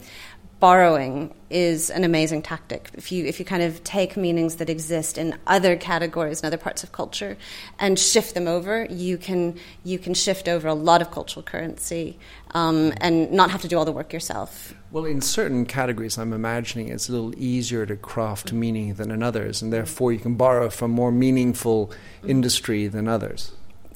borrowing 0.62 1.34
is 1.50 1.90
an 1.90 2.04
amazing 2.04 2.40
tactic. 2.40 2.88
If 2.94 3.10
you 3.10 3.24
if 3.26 3.40
you 3.40 3.44
kind 3.44 3.64
of 3.64 3.82
take 3.82 4.16
meanings 4.16 4.56
that 4.56 4.70
exist 4.70 5.18
in 5.18 5.36
other 5.44 5.74
categories 5.74 6.38
and 6.38 6.46
other 6.46 6.56
parts 6.56 6.84
of 6.84 6.92
culture 6.92 7.36
and 7.80 7.98
shift 7.98 8.34
them 8.34 8.46
over, 8.46 8.86
you 8.88 9.18
can 9.18 9.58
you 9.82 9.98
can 9.98 10.14
shift 10.14 10.46
over 10.46 10.68
a 10.68 10.74
lot 10.74 11.02
of 11.02 11.10
cultural 11.10 11.42
currency 11.42 12.16
um, 12.54 12.92
and 12.98 13.32
not 13.32 13.50
have 13.50 13.60
to 13.62 13.66
do 13.66 13.76
all 13.76 13.84
the 13.84 13.90
work 13.90 14.12
yourself. 14.12 14.72
Well, 14.92 15.04
in 15.04 15.20
certain 15.20 15.66
categories, 15.66 16.16
I'm 16.16 16.32
imagining 16.32 16.90
it's 16.90 17.08
a 17.08 17.12
little 17.12 17.34
easier 17.36 17.84
to 17.84 17.96
craft 17.96 18.52
meaning 18.52 18.94
than 18.94 19.10
in 19.10 19.20
others, 19.20 19.62
and 19.62 19.72
therefore 19.72 20.12
you 20.12 20.20
can 20.20 20.36
borrow 20.36 20.70
from 20.70 20.92
more 20.92 21.10
meaningful 21.10 21.90
industry 22.24 22.86
than 22.86 23.08
others. 23.08 23.50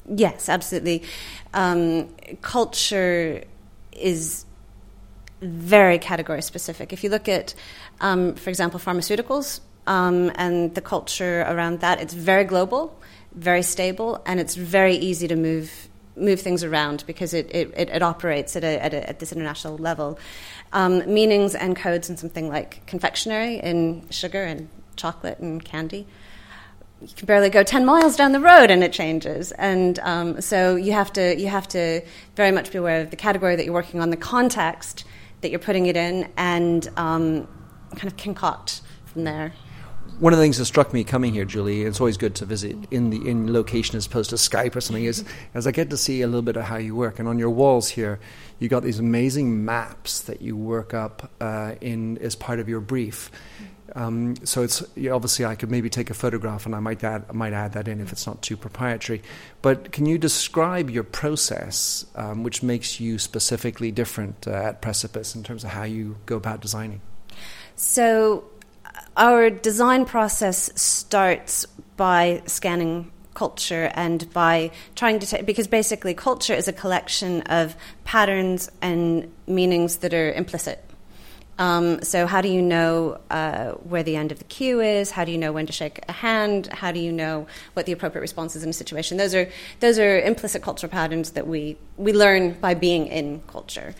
Yes, 0.05 0.49
absolutely. 0.49 1.03
Um, 1.53 2.09
culture 2.41 3.45
is 3.93 4.43
very 5.41 5.99
category 5.99 6.41
specific. 6.41 6.93
If 6.93 7.03
you 7.03 7.09
look 7.09 7.27
at, 7.27 7.53
um, 8.01 8.35
for 8.35 8.49
example, 8.49 8.79
pharmaceuticals 8.79 9.59
um, 9.85 10.31
and 10.35 10.73
the 10.75 10.81
culture 10.81 11.41
around 11.41 11.81
that, 11.81 12.01
it's 12.01 12.13
very 12.13 12.43
global, 12.43 12.99
very 13.33 13.63
stable, 13.63 14.21
and 14.25 14.39
it's 14.39 14.55
very 14.55 14.95
easy 14.95 15.27
to 15.27 15.35
move 15.35 15.89
move 16.15 16.41
things 16.41 16.63
around 16.63 17.03
because 17.05 17.31
it, 17.31 17.47
it, 17.53 17.71
it 17.77 18.01
operates 18.01 18.55
at, 18.55 18.63
a, 18.63 18.83
at, 18.83 18.91
a, 18.91 19.07
at, 19.07 19.19
this 19.19 19.31
international 19.31 19.77
level. 19.77 20.17
Um, 20.73 21.13
meanings 21.13 21.53
and 21.53 21.75
codes 21.75 22.09
in 22.09 22.17
something 22.17 22.49
like 22.49 22.83
confectionery 22.87 23.57
in 23.57 24.09
sugar 24.09 24.43
and 24.43 24.67
chocolate 24.95 25.37
and 25.37 25.63
candy 25.63 26.07
you 27.01 27.13
can 27.15 27.25
barely 27.25 27.49
go 27.49 27.63
10 27.63 27.85
miles 27.85 28.15
down 28.15 28.31
the 28.31 28.39
road 28.39 28.71
and 28.71 28.83
it 28.83 28.91
changes 28.91 29.51
and 29.53 29.99
um, 29.99 30.41
so 30.41 30.75
you 30.75 30.91
have 30.91 31.13
to 31.13 31.39
you 31.39 31.47
have 31.47 31.67
to 31.67 32.01
very 32.35 32.51
much 32.51 32.71
be 32.71 32.77
aware 32.77 33.01
of 33.01 33.11
the 33.11 33.15
category 33.15 33.55
that 33.55 33.65
you're 33.65 33.73
working 33.73 34.01
on 34.01 34.09
the 34.09 34.17
context 34.17 35.05
that 35.41 35.49
you're 35.49 35.59
putting 35.59 35.85
it 35.85 35.97
in 35.97 36.29
and 36.37 36.87
um, 36.97 37.47
kind 37.95 38.07
of 38.07 38.17
concoct 38.17 38.81
from 39.05 39.23
there 39.23 39.53
one 40.19 40.33
of 40.33 40.39
the 40.39 40.43
things 40.43 40.57
that 40.57 40.65
struck 40.65 40.93
me 40.93 41.03
coming 41.03 41.33
here, 41.33 41.45
Julie, 41.45 41.83
it's 41.83 41.99
always 41.99 42.17
good 42.17 42.33
to 42.35 42.45
visit 42.45 42.75
in 42.89 43.11
the 43.11 43.27
in 43.27 43.53
location 43.53 43.97
as 43.97 44.07
opposed 44.07 44.31
to 44.31 44.35
Skype 44.35 44.75
or 44.75 44.81
something, 44.81 45.03
is 45.03 45.23
as 45.53 45.67
I 45.67 45.71
get 45.71 45.91
to 45.91 45.97
see 45.97 46.21
a 46.23 46.27
little 46.27 46.41
bit 46.41 46.57
of 46.57 46.63
how 46.63 46.77
you 46.77 46.95
work. 46.95 47.19
And 47.19 47.27
on 47.27 47.37
your 47.37 47.51
walls 47.51 47.89
here, 47.89 48.19
you 48.57 48.67
got 48.67 48.81
these 48.81 48.99
amazing 48.99 49.63
maps 49.63 50.21
that 50.21 50.41
you 50.41 50.57
work 50.57 50.93
up 50.93 51.31
uh, 51.39 51.75
in 51.81 52.17
as 52.17 52.35
part 52.35 52.59
of 52.59 52.67
your 52.67 52.79
brief. 52.79 53.29
Um, 53.97 54.35
so 54.45 54.61
it's 54.61 54.83
obviously 55.11 55.43
I 55.43 55.55
could 55.55 55.71
maybe 55.71 55.89
take 55.89 56.11
a 56.11 56.13
photograph 56.13 56.67
and 56.67 56.75
I 56.75 56.79
might 56.79 57.03
add, 57.03 57.33
might 57.33 57.53
add 57.53 57.73
that 57.73 57.87
in 57.87 57.99
if 57.99 58.11
it's 58.11 58.27
not 58.27 58.43
too 58.43 58.55
proprietary. 58.55 59.23
But 59.63 59.91
can 59.91 60.05
you 60.05 60.19
describe 60.19 60.91
your 60.91 61.03
process, 61.03 62.05
um, 62.13 62.43
which 62.43 62.61
makes 62.61 62.99
you 62.99 63.17
specifically 63.17 63.89
different 63.91 64.47
uh, 64.47 64.51
at 64.51 64.81
Precipice 64.83 65.33
in 65.33 65.41
terms 65.41 65.63
of 65.63 65.71
how 65.71 65.83
you 65.83 66.17
go 66.27 66.35
about 66.35 66.61
designing? 66.61 67.01
So 67.75 68.43
our 69.17 69.49
design 69.49 70.05
process 70.05 70.69
starts 70.79 71.65
by 71.95 72.43
scanning 72.45 73.11
culture 73.33 73.91
and 73.95 74.31
by 74.31 74.69
trying 74.95 75.17
to 75.19 75.27
take 75.27 75.45
because 75.47 75.67
basically 75.67 76.13
culture 76.13 76.53
is 76.53 76.67
a 76.67 76.73
collection 76.73 77.41
of 77.43 77.75
patterns 78.03 78.69
and 78.79 79.31
meanings 79.47 79.97
that 79.97 80.13
are 80.13 80.31
implicit 80.33 80.86
Um, 81.59 82.03
so, 82.03 82.27
how 82.27 82.41
do 82.41 82.49
you 82.49 82.61
know 82.61 83.19
uh, 83.31 83.71
where 83.71 84.03
the 84.03 84.15
end 84.15 84.31
of 84.31 84.37
the 84.37 84.43
queue 84.45 84.79
is? 84.79 85.11
How 85.11 85.25
do 85.25 85.31
you 85.31 85.37
know 85.37 85.51
when 85.51 85.65
to 85.65 85.73
shake 85.73 85.99
a 86.07 86.11
hand? 86.11 86.67
How 86.67 86.91
do 86.91 86.99
you 86.99 87.11
know 87.11 87.47
what 87.73 87.85
the 87.85 87.91
appropriate 87.91 88.21
response 88.21 88.55
is 88.55 88.63
in 88.63 88.69
a 88.69 88.73
situation? 88.73 89.17
Those 89.17 89.33
are 89.33 89.49
those 89.79 89.97
are 89.97 90.19
implicit 90.19 90.61
cultural 90.61 90.91
patterns 90.91 91.31
that 91.31 91.47
we 91.47 91.77
we 91.97 92.13
learn 92.13 92.53
by 92.53 92.75
being 92.75 93.07
in 93.07 93.41
culture, 93.47 93.95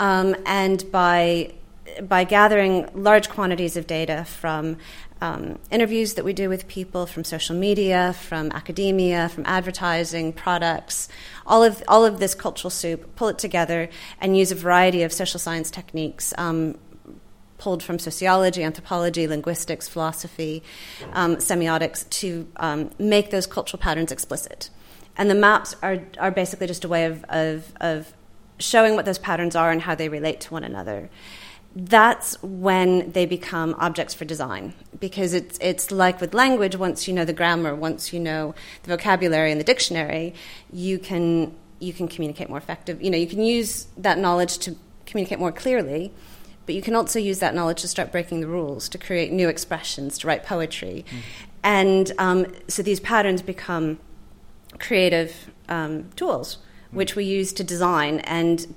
um, 0.00 0.34
and 0.46 0.90
by 0.90 1.52
by 2.02 2.24
gathering 2.24 2.88
large 2.94 3.28
quantities 3.28 3.76
of 3.76 3.86
data 3.86 4.24
from 4.24 4.78
um, 5.20 5.58
interviews 5.70 6.14
that 6.14 6.24
we 6.24 6.32
do 6.32 6.48
with 6.48 6.68
people, 6.68 7.06
from 7.06 7.24
social 7.24 7.56
media, 7.56 8.14
from 8.14 8.50
academia, 8.52 9.28
from 9.28 9.44
advertising, 9.46 10.32
products, 10.32 11.08
all 11.46 11.62
of 11.62 11.82
all 11.88 12.04
of 12.04 12.18
this 12.18 12.34
cultural 12.34 12.70
soup, 12.70 13.14
pull 13.16 13.28
it 13.28 13.38
together, 13.38 13.88
and 14.20 14.36
use 14.36 14.50
a 14.50 14.54
variety 14.54 15.02
of 15.02 15.12
social 15.12 15.38
science 15.38 15.70
techniques. 15.70 16.32
Pulled 17.64 17.82
from 17.82 17.98
sociology, 17.98 18.62
anthropology, 18.62 19.26
linguistics, 19.26 19.88
philosophy, 19.88 20.62
um, 21.14 21.36
semiotics 21.36 22.06
to 22.20 22.46
um, 22.56 22.90
make 22.98 23.30
those 23.30 23.46
cultural 23.46 23.80
patterns 23.80 24.12
explicit. 24.12 24.68
And 25.16 25.30
the 25.30 25.34
maps 25.34 25.74
are, 25.82 26.00
are 26.18 26.30
basically 26.30 26.66
just 26.66 26.84
a 26.84 26.88
way 26.88 27.06
of, 27.06 27.24
of, 27.30 27.72
of 27.80 28.12
showing 28.58 28.96
what 28.96 29.06
those 29.06 29.16
patterns 29.18 29.56
are 29.56 29.70
and 29.70 29.80
how 29.80 29.94
they 29.94 30.10
relate 30.10 30.42
to 30.42 30.52
one 30.52 30.62
another 30.62 31.08
that's 31.74 32.40
when 32.42 33.10
they 33.12 33.26
become 33.26 33.74
objects 33.78 34.14
for 34.14 34.24
design 34.24 34.72
because 35.00 35.34
it's 35.34 35.58
it's 35.60 35.90
like 35.90 36.20
with 36.20 36.32
language 36.32 36.76
once 36.76 37.08
you 37.08 37.14
know 37.14 37.24
the 37.24 37.32
grammar 37.32 37.74
once 37.74 38.12
you 38.12 38.20
know 38.20 38.54
the 38.84 38.90
vocabulary 38.90 39.50
and 39.50 39.60
the 39.60 39.64
dictionary 39.64 40.32
you 40.72 41.00
can 41.00 41.52
you 41.80 41.92
can 41.92 42.06
communicate 42.06 42.48
more 42.48 42.58
effective 42.58 43.02
you 43.02 43.10
know 43.10 43.18
you 43.18 43.26
can 43.26 43.42
use 43.42 43.88
that 43.96 44.18
knowledge 44.18 44.58
to 44.58 44.76
communicate 45.04 45.40
more 45.40 45.50
clearly 45.50 46.12
but 46.66 46.74
you 46.74 46.82
can 46.82 46.94
also 46.94 47.18
use 47.18 47.38
that 47.38 47.54
knowledge 47.54 47.82
to 47.82 47.88
start 47.88 48.12
breaking 48.12 48.40
the 48.40 48.46
rules, 48.46 48.88
to 48.88 48.98
create 48.98 49.32
new 49.32 49.48
expressions, 49.48 50.18
to 50.18 50.26
write 50.26 50.44
poetry. 50.44 51.04
Mm. 51.08 51.18
And 51.62 52.12
um, 52.18 52.46
so 52.68 52.82
these 52.82 53.00
patterns 53.00 53.42
become 53.42 53.98
creative 54.78 55.50
um, 55.68 56.10
tools, 56.16 56.56
mm. 56.92 56.96
which 56.96 57.16
we 57.16 57.24
use 57.24 57.52
to 57.54 57.64
design 57.64 58.20
and 58.20 58.74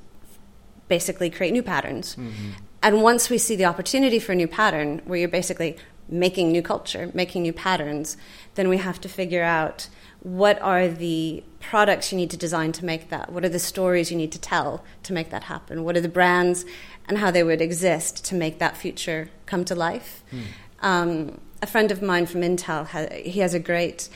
basically 0.88 1.30
create 1.30 1.52
new 1.52 1.64
patterns. 1.64 2.16
Mm-hmm. 2.16 2.52
And 2.84 3.02
once 3.02 3.30
we 3.30 3.38
see 3.38 3.56
the 3.56 3.66
opportunity 3.66 4.20
for 4.20 4.32
a 4.32 4.36
new 4.36 4.48
pattern, 4.48 5.02
where 5.06 5.20
you're 5.20 5.28
basically 5.30 5.78
making 6.10 6.52
new 6.52 6.62
culture, 6.62 7.12
making 7.14 7.42
new 7.42 7.54
patterns, 7.54 8.18
then 8.56 8.70
we 8.70 8.78
have 8.78 9.00
to 9.02 9.10
figure 9.10 9.44
out 9.44 9.88
what 10.22 10.62
are 10.62 10.88
the 10.88 11.44
products 11.60 12.12
you 12.12 12.18
need 12.18 12.30
to 12.32 12.38
design 12.38 12.72
to 12.74 12.86
make 12.86 13.10
that? 13.10 13.32
What 13.32 13.46
are 13.46 13.50
the 13.50 13.60
stories 13.60 14.12
you 14.12 14.18
need 14.18 14.32
to 14.32 14.40
tell 14.40 14.84
to 15.04 15.14
make 15.14 15.30
that 15.30 15.44
happen? 15.44 15.84
What 15.84 15.96
are 15.96 16.02
the 16.02 16.10
brands 16.10 16.66
and 17.08 17.18
how 17.18 17.32
they 17.32 17.44
would 17.44 17.62
exist 17.62 18.26
to 18.26 18.36
make 18.36 18.60
that 18.60 18.76
future 18.76 19.30
come 19.46 19.64
to 19.66 19.76
life? 19.76 20.24
Hmm. 20.32 20.42
Um, 20.80 21.42
a 21.62 21.68
friend 21.68 21.92
of 21.92 22.02
mine 22.02 22.26
from 22.26 22.42
Intel, 22.42 22.88
he 23.12 23.40
has 23.40 23.54
a 23.54 23.60
great 23.60 24.10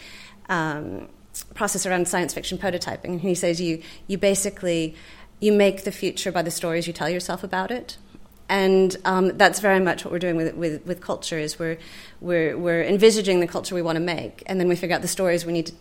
um, 0.50 1.08
process 1.54 1.86
around 1.86 2.08
science 2.08 2.34
fiction 2.34 2.58
prototyping. 2.58 3.20
He 3.20 3.36
says 3.36 3.62
you, 3.62 3.82
you 4.08 4.18
basically 4.18 4.96
you 5.40 5.52
make 5.52 5.84
the 5.84 5.92
future 5.92 6.32
by 6.32 6.42
the 6.42 6.52
stories 6.52 6.88
you 6.88 6.94
tell 6.94 7.10
yourself 7.10 7.44
about 7.44 7.72
it 7.72 7.98
and 8.52 8.98
um, 9.06 9.38
that's 9.38 9.62
very 9.62 9.80
much 9.80 10.04
what 10.04 10.12
we're 10.12 10.20
doing 10.20 10.36
with, 10.36 10.54
with, 10.56 10.86
with 10.86 11.00
culture 11.00 11.40
is 11.40 11.58
we're, 11.58 11.78
we're, 12.20 12.58
we're 12.58 12.84
envisaging 12.84 13.40
the 13.40 13.48
culture 13.48 13.74
we 13.74 13.82
want 13.82 13.96
to 13.96 14.02
make 14.02 14.44
and 14.46 14.60
then 14.60 14.68
we 14.68 14.76
figure 14.76 14.94
out 14.94 15.02
the 15.02 15.08
stories 15.08 15.46
we 15.46 15.54
need 15.54 15.68
to, 15.68 15.74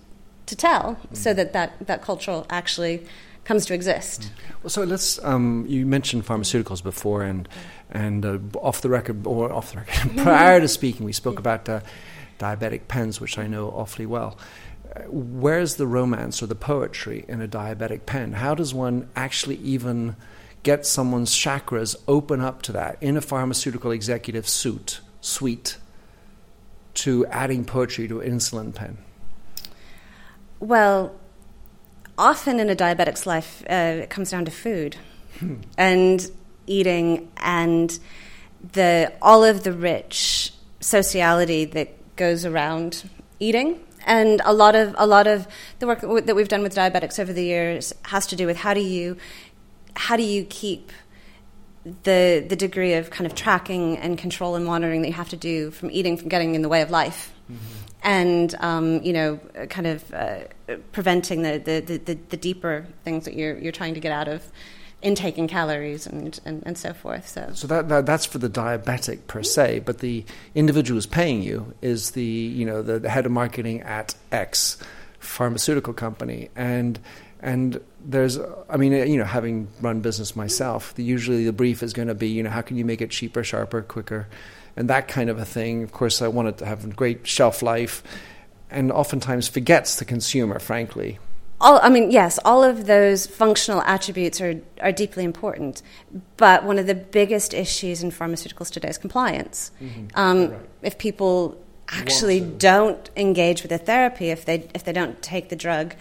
to 0.46 0.54
tell 0.54 0.94
mm. 0.94 1.16
so 1.16 1.34
that, 1.34 1.52
that 1.52 1.72
that 1.86 2.00
culture 2.00 2.44
actually 2.48 3.04
comes 3.44 3.66
to 3.66 3.74
exist. 3.74 4.20
Mm. 4.20 4.62
Well, 4.62 4.70
so 4.70 4.84
let's. 4.84 5.22
Um, 5.24 5.64
you 5.68 5.84
mentioned 5.84 6.24
pharmaceuticals 6.24 6.82
before, 6.82 7.22
and 7.24 7.48
and 7.90 8.24
uh, 8.24 8.38
off 8.58 8.82
the 8.82 8.88
record 8.88 9.26
or 9.26 9.52
off 9.52 9.72
the 9.72 9.78
record, 9.78 10.16
prior 10.18 10.60
to 10.60 10.68
speaking, 10.68 11.04
we 11.04 11.12
spoke 11.12 11.38
about 11.38 11.68
uh, 11.68 11.80
diabetic 12.38 12.86
pens, 12.86 13.20
which 13.20 13.38
I 13.38 13.46
know 13.46 13.70
awfully 13.70 14.06
well. 14.06 14.38
Where's 15.08 15.76
the 15.76 15.86
romance 15.86 16.42
or 16.42 16.46
the 16.46 16.54
poetry 16.54 17.24
in 17.26 17.40
a 17.40 17.48
diabetic 17.48 18.06
pen? 18.06 18.34
How 18.34 18.54
does 18.54 18.74
one 18.74 19.08
actually 19.16 19.56
even 19.56 20.16
get 20.62 20.86
someone's 20.86 21.32
chakras 21.32 21.96
open 22.06 22.40
up 22.40 22.62
to 22.62 22.72
that 22.72 22.98
in 23.00 23.16
a 23.16 23.20
pharmaceutical 23.20 23.90
executive 23.90 24.48
suit 24.48 25.00
suite 25.20 25.78
to 26.94 27.26
adding 27.26 27.64
poetry 27.64 28.08
to 28.08 28.20
an 28.20 28.30
insulin 28.30 28.74
pen? 28.74 28.98
Well, 30.58 31.14
often 32.18 32.60
in 32.60 32.68
a 32.68 32.74
diabetic's 32.74 33.26
life, 33.26 33.62
uh, 33.70 34.02
it 34.02 34.10
comes 34.10 34.30
down 34.30 34.44
to 34.44 34.50
food 34.50 34.96
hmm. 35.38 35.56
and 35.78 36.30
eating 36.66 37.30
and 37.38 37.98
the 38.72 39.12
all 39.22 39.42
of 39.42 39.64
the 39.64 39.72
rich 39.72 40.52
sociality 40.80 41.64
that 41.64 42.16
goes 42.16 42.44
around 42.44 43.08
eating. 43.38 43.80
And 44.06 44.40
a 44.44 44.52
lot 44.52 44.74
of 44.74 44.94
a 44.98 45.06
lot 45.06 45.26
of 45.26 45.46
the 45.78 45.86
work 45.86 46.00
that 46.00 46.34
we've 46.34 46.48
done 46.48 46.62
with 46.62 46.74
diabetics 46.74 47.18
over 47.18 47.32
the 47.32 47.44
years 47.44 47.92
has 48.04 48.26
to 48.28 48.36
do 48.36 48.46
with 48.46 48.56
how 48.56 48.74
do 48.74 48.80
you 48.80 49.16
how 49.96 50.16
do 50.16 50.22
you 50.22 50.44
keep 50.44 50.92
the 52.02 52.44
the 52.46 52.56
degree 52.56 52.94
of 52.94 53.10
kind 53.10 53.26
of 53.26 53.34
tracking 53.34 53.96
and 53.98 54.18
control 54.18 54.54
and 54.54 54.64
monitoring 54.64 55.02
that 55.02 55.08
you 55.08 55.14
have 55.14 55.30
to 55.30 55.36
do 55.36 55.70
from 55.70 55.90
eating 55.90 56.16
from 56.16 56.28
getting 56.28 56.54
in 56.54 56.62
the 56.62 56.68
way 56.68 56.82
of 56.82 56.90
life. 56.90 57.32
Mm-hmm 57.50 57.80
and 58.02 58.54
um, 58.60 59.02
you 59.02 59.12
know, 59.12 59.38
kind 59.68 59.86
of 59.86 60.12
uh, 60.14 60.40
preventing 60.92 61.42
the, 61.42 61.58
the, 61.58 61.98
the, 61.98 62.14
the, 62.14 62.36
deeper 62.36 62.86
things 63.04 63.24
that 63.24 63.34
you're, 63.34 63.58
you're 63.58 63.72
trying 63.72 63.94
to 63.94 64.00
get 64.00 64.12
out 64.12 64.28
of 64.28 64.42
intaking 65.02 65.48
calories 65.48 66.06
and, 66.06 66.40
and, 66.44 66.62
and 66.64 66.78
so 66.78 66.92
forth. 66.92 67.28
So, 67.28 67.50
so 67.54 67.66
that, 67.66 67.88
that, 67.88 68.06
that's 68.06 68.24
for 68.24 68.38
the 68.38 68.48
diabetic 68.48 69.26
per 69.26 69.42
se, 69.42 69.80
but 69.80 69.98
the 69.98 70.24
individual 70.54 70.96
who's 70.96 71.06
paying 71.06 71.42
you 71.42 71.74
is 71.82 72.12
the 72.12 72.22
you 72.22 72.64
know 72.64 72.82
the, 72.82 72.98
the 73.00 73.10
head 73.10 73.26
of 73.26 73.32
marketing 73.32 73.82
at 73.82 74.14
X 74.32 74.78
pharmaceutical 75.18 75.92
company, 75.92 76.48
and 76.56 76.98
and 77.40 77.80
there's 78.04 78.38
I 78.68 78.76
mean 78.76 78.92
you 78.92 79.18
know 79.18 79.24
having 79.24 79.68
run 79.80 80.00
business 80.00 80.36
myself, 80.36 80.94
the, 80.94 81.02
usually 81.02 81.44
the 81.44 81.52
brief 81.52 81.82
is 81.82 81.92
going 81.92 82.08
to 82.08 82.14
be 82.14 82.28
you 82.28 82.42
know 82.42 82.50
how 82.50 82.62
can 82.62 82.76
you 82.76 82.84
make 82.84 83.00
it 83.00 83.10
cheaper, 83.10 83.42
sharper, 83.42 83.82
quicker 83.82 84.28
and 84.76 84.88
that 84.88 85.08
kind 85.08 85.30
of 85.30 85.38
a 85.38 85.44
thing. 85.44 85.82
Of 85.82 85.92
course, 85.92 86.22
I 86.22 86.28
want 86.28 86.48
it 86.48 86.58
to 86.58 86.66
have 86.66 86.84
a 86.84 86.88
great 86.88 87.26
shelf 87.26 87.62
life, 87.62 88.02
and 88.70 88.92
oftentimes 88.92 89.48
forgets 89.48 89.96
the 89.96 90.04
consumer, 90.04 90.58
frankly. 90.58 91.18
All, 91.60 91.78
I 91.82 91.90
mean, 91.90 92.10
yes, 92.10 92.38
all 92.44 92.64
of 92.64 92.86
those 92.86 93.26
functional 93.26 93.82
attributes 93.82 94.40
are, 94.40 94.60
are 94.80 94.92
deeply 94.92 95.24
important. 95.24 95.82
But 96.38 96.64
one 96.64 96.78
of 96.78 96.86
the 96.86 96.94
biggest 96.94 97.52
issues 97.52 98.02
in 98.02 98.10
pharmaceuticals 98.10 98.70
today 98.70 98.88
is 98.88 98.96
compliance. 98.96 99.70
Mm-hmm. 99.82 100.06
Um, 100.14 100.50
right. 100.50 100.60
If 100.80 100.96
people 100.96 101.62
actually 101.90 102.40
don't 102.40 103.10
engage 103.16 103.62
with 103.62 103.70
the 103.70 103.78
therapy, 103.78 104.30
if 104.30 104.46
they, 104.46 104.68
if 104.74 104.84
they 104.84 104.92
don't 104.92 105.20
take 105.20 105.50
the 105.50 105.56
drug, 105.56 105.94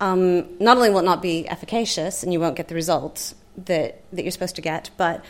um, 0.00 0.58
not 0.58 0.76
only 0.76 0.90
will 0.90 1.00
it 1.00 1.04
not 1.04 1.22
be 1.22 1.48
efficacious 1.48 2.22
and 2.22 2.32
you 2.32 2.40
won't 2.40 2.56
get 2.56 2.68
the 2.68 2.74
results 2.74 3.34
that, 3.56 4.02
that 4.12 4.22
you're 4.22 4.30
supposed 4.30 4.56
to 4.56 4.62
get, 4.62 4.90
but 4.96 5.24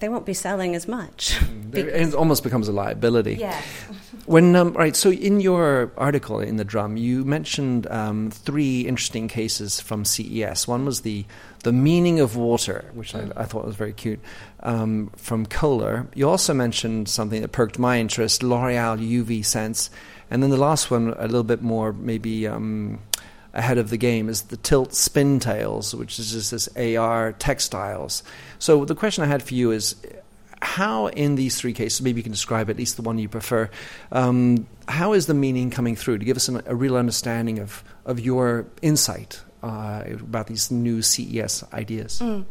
they 0.00 0.08
won't 0.08 0.26
be 0.26 0.34
selling 0.34 0.74
as 0.74 0.88
much. 0.88 1.38
It 1.72 2.14
almost 2.14 2.42
becomes 2.42 2.66
a 2.66 2.72
liability. 2.72 3.36
Yes. 3.36 3.64
when 4.26 4.56
um, 4.56 4.72
right, 4.72 4.96
so 4.96 5.12
in 5.12 5.38
your 5.38 5.92
article 5.96 6.40
in 6.40 6.56
the 6.56 6.64
Drum, 6.64 6.96
you 6.96 7.24
mentioned 7.24 7.86
um, 7.86 8.32
three 8.32 8.80
interesting 8.80 9.28
cases 9.28 9.78
from 9.78 10.04
CES. 10.04 10.66
One 10.66 10.84
was 10.84 11.02
the 11.02 11.24
the 11.62 11.72
meaning 11.72 12.18
of 12.18 12.34
water, 12.34 12.90
which 12.92 13.14
I, 13.14 13.28
I 13.36 13.44
thought 13.44 13.66
was 13.66 13.76
very 13.76 13.92
cute, 13.92 14.18
um, 14.64 15.12
from 15.16 15.46
Kohler. 15.46 16.08
You 16.16 16.28
also 16.28 16.54
mentioned 16.54 17.08
something 17.08 17.40
that 17.40 17.52
perked 17.52 17.78
my 17.78 18.00
interest: 18.00 18.42
L'Oreal 18.42 18.98
UV 18.98 19.44
Sense, 19.44 19.90
and 20.28 20.42
then 20.42 20.50
the 20.50 20.56
last 20.56 20.90
one, 20.90 21.14
a 21.18 21.26
little 21.26 21.44
bit 21.44 21.62
more 21.62 21.92
maybe 21.92 22.48
um, 22.48 22.98
ahead 23.52 23.78
of 23.78 23.90
the 23.90 23.96
game 23.96 24.28
is 24.28 24.42
the 24.42 24.56
Tilt 24.56 24.90
Spintails, 24.90 25.94
which 25.94 26.18
is 26.18 26.32
just 26.32 26.50
this 26.50 26.68
AR 26.96 27.32
textiles. 27.32 28.22
So 28.58 28.84
the 28.84 28.94
question 28.94 29.24
I 29.24 29.26
had 29.26 29.42
for 29.42 29.54
you 29.54 29.70
is 29.70 29.96
how 30.62 31.06
in 31.08 31.36
these 31.36 31.58
three 31.58 31.72
cases, 31.72 32.02
maybe 32.02 32.18
you 32.18 32.22
can 32.22 32.32
describe 32.32 32.70
at 32.70 32.76
least 32.76 32.96
the 32.96 33.02
one 33.02 33.18
you 33.18 33.28
prefer, 33.28 33.70
um, 34.12 34.66
how 34.88 35.14
is 35.14 35.26
the 35.26 35.34
meaning 35.34 35.70
coming 35.70 35.96
through 35.96 36.18
to 36.18 36.24
give 36.24 36.36
us 36.36 36.48
an, 36.48 36.62
a 36.66 36.74
real 36.74 36.96
understanding 36.96 37.58
of, 37.58 37.82
of 38.04 38.20
your 38.20 38.66
insight 38.82 39.40
uh, 39.62 40.04
about 40.06 40.46
these 40.46 40.70
new 40.70 41.02
CES 41.02 41.64
ideas? 41.72 42.20
Mm. 42.20 42.44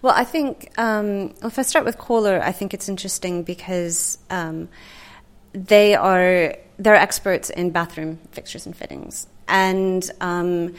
Well, 0.00 0.14
I 0.16 0.24
think 0.24 0.72
um, 0.78 1.34
if 1.44 1.58
I 1.58 1.62
start 1.62 1.84
with 1.84 1.98
Kohler, 1.98 2.42
I 2.42 2.52
think 2.52 2.74
it's 2.74 2.88
interesting 2.88 3.44
because 3.44 4.18
um, 4.30 4.68
they 5.52 5.94
are 5.94 6.56
they're 6.78 6.96
experts 6.96 7.50
in 7.50 7.70
bathroom 7.70 8.18
fixtures 8.32 8.66
and 8.66 8.76
fittings, 8.76 9.28
and 9.48 10.08
um, 10.20 10.74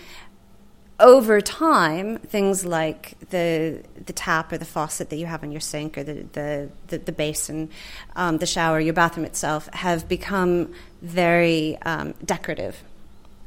over 0.99 1.41
time, 1.41 2.17
things 2.19 2.65
like 2.65 3.17
the 3.29 3.83
the 4.05 4.13
tap 4.13 4.51
or 4.51 4.57
the 4.57 4.65
faucet 4.65 5.09
that 5.09 5.17
you 5.17 5.25
have 5.25 5.43
on 5.43 5.51
your 5.51 5.61
sink 5.61 5.97
or 5.97 6.03
the 6.03 6.25
the 6.33 6.69
the, 6.87 6.97
the 6.99 7.11
basin, 7.11 7.69
um, 8.15 8.37
the 8.37 8.45
shower, 8.45 8.79
your 8.79 8.93
bathroom 8.93 9.25
itself 9.25 9.67
have 9.73 10.07
become 10.07 10.73
very 11.01 11.77
um, 11.83 12.13
decorative. 12.23 12.81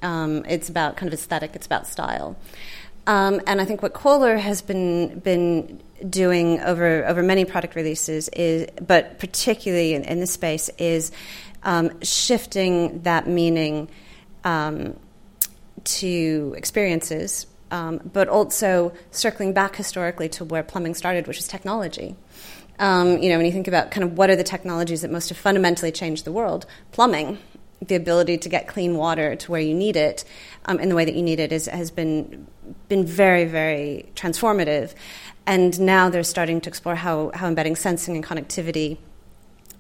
Um, 0.03 0.45
it's 0.47 0.69
about 0.69 0.97
kind 0.97 1.09
of 1.09 1.19
aesthetic. 1.19 1.55
It's 1.55 1.67
about 1.67 1.87
style. 1.87 2.37
Um, 3.07 3.41
and 3.47 3.61
I 3.61 3.65
think 3.65 3.83
what 3.83 3.95
Kohler 3.95 4.37
has 4.37 4.63
been 4.63 5.21
been 5.21 5.81
doing 6.11 6.61
over 6.61 7.07
over 7.07 7.23
many 7.23 7.45
product 7.45 7.77
releases 7.77 8.29
is, 8.31 8.69
but 8.85 9.19
particularly 9.19 9.95
in, 9.95 10.05
in 10.05 10.21
this 10.21 10.33
space, 10.33 10.69
is 10.79 11.13
um, 11.63 12.01
shifting 12.03 13.03
that 13.03 13.29
meaning 13.29 13.89
um, 14.45 14.97
to 15.85 16.55
experiences, 16.57 17.47
um, 17.71 18.01
but 18.13 18.29
also 18.29 18.93
circling 19.11 19.53
back 19.53 19.77
historically 19.77 20.29
to 20.31 20.45
where 20.45 20.63
plumbing 20.63 20.95
started, 20.95 21.27
which 21.27 21.39
is 21.39 21.49
technology. 21.49 22.17
Um, 22.79 23.19
you 23.23 23.31
know, 23.31 23.37
when 23.37 23.47
you 23.47 23.53
think 23.53 23.69
about 23.69 23.91
kind 23.91 24.05
of 24.05 24.19
what 24.19 24.29
are 24.31 24.37
the 24.37 24.45
technologies 24.45 25.03
that 25.03 25.11
most 25.11 25.31
have 25.31 25.39
fundamentally 25.39 25.93
changed 25.93 26.25
the 26.25 26.33
world, 26.33 26.67
plumbing, 26.93 27.39
the 27.81 27.95
ability 27.95 28.39
to 28.39 28.49
get 28.49 28.69
clean 28.69 28.97
water 28.97 29.37
to 29.37 29.51
where 29.51 29.61
you 29.61 29.75
need 29.75 29.97
it 29.97 30.25
um, 30.67 30.81
in 30.81 30.89
the 30.89 30.95
way 30.95 31.05
that 31.05 31.15
you 31.15 31.23
need 31.23 31.41
it 31.41 31.53
is, 31.53 31.67
has 31.67 31.91
been 31.91 32.47
been 32.89 33.05
very, 33.05 33.45
very 33.45 34.07
transformative. 34.15 34.95
And 35.47 35.79
now 35.79 36.09
they're 36.11 36.25
starting 36.25 36.61
to 36.63 36.69
explore 36.69 36.97
how, 36.97 37.31
how 37.35 37.47
embedding 37.47 37.77
sensing 37.77 38.17
and 38.17 38.25
connectivity 38.25 38.99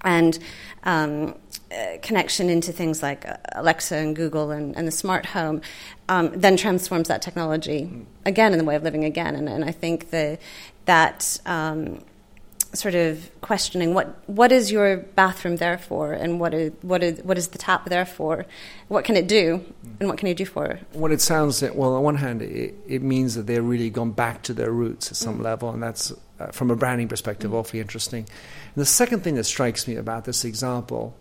and 0.02 0.38
um, 0.84 1.34
uh, 1.72 1.98
connection 2.02 2.48
into 2.48 2.72
things 2.72 3.02
like 3.02 3.26
uh, 3.26 3.36
Alexa 3.52 3.96
and 3.96 4.14
Google 4.14 4.50
and, 4.50 4.76
and 4.76 4.86
the 4.86 4.92
smart 4.92 5.26
home 5.26 5.60
um, 6.08 6.30
then 6.34 6.56
transforms 6.56 7.08
that 7.08 7.22
technology 7.22 7.90
again 8.24 8.52
in 8.52 8.58
the 8.58 8.64
way 8.64 8.76
of 8.76 8.82
living 8.82 9.04
again. 9.04 9.34
And, 9.34 9.48
and 9.48 9.64
I 9.64 9.72
think 9.72 10.10
the, 10.10 10.38
that 10.84 11.40
um, 11.44 12.00
sort 12.76 12.94
of 12.94 13.30
questioning 13.40 13.94
what 13.94 14.16
what 14.28 14.52
is 14.52 14.70
your 14.70 14.98
bathroom 14.98 15.56
there 15.56 15.78
for, 15.78 16.12
and 16.12 16.38
what 16.38 16.54
is 16.54 16.72
what 16.82 17.02
is 17.02 17.20
what 17.22 17.38
is 17.38 17.48
the 17.48 17.58
tap 17.58 17.86
there 17.86 18.06
for? 18.06 18.46
What 18.88 19.04
can 19.04 19.16
it 19.16 19.26
do, 19.26 19.64
and 19.98 20.08
what 20.08 20.18
can 20.18 20.28
you 20.28 20.34
do 20.34 20.44
for 20.44 20.66
it? 20.66 20.84
What 20.92 21.12
it 21.12 21.20
sounds 21.20 21.62
well, 21.62 21.94
on 21.94 22.02
one 22.02 22.16
hand, 22.16 22.42
it, 22.42 22.74
it 22.86 23.02
means 23.02 23.34
that 23.34 23.46
they're 23.46 23.62
really 23.62 23.90
gone 23.90 24.12
back 24.12 24.42
to 24.44 24.54
their 24.54 24.70
roots 24.70 25.10
at 25.10 25.16
some 25.16 25.38
mm. 25.38 25.42
level, 25.42 25.70
and 25.70 25.82
that's 25.82 26.12
uh, 26.38 26.46
from 26.48 26.70
a 26.70 26.76
branding 26.76 27.08
perspective 27.08 27.50
mm. 27.50 27.54
awfully 27.54 27.80
interesting. 27.80 28.20
And 28.74 28.80
the 28.82 28.86
second 28.86 29.20
thing 29.20 29.34
that 29.36 29.44
strikes 29.44 29.86
me 29.88 29.96
about 29.96 30.24
this 30.24 30.44
example 30.44 31.16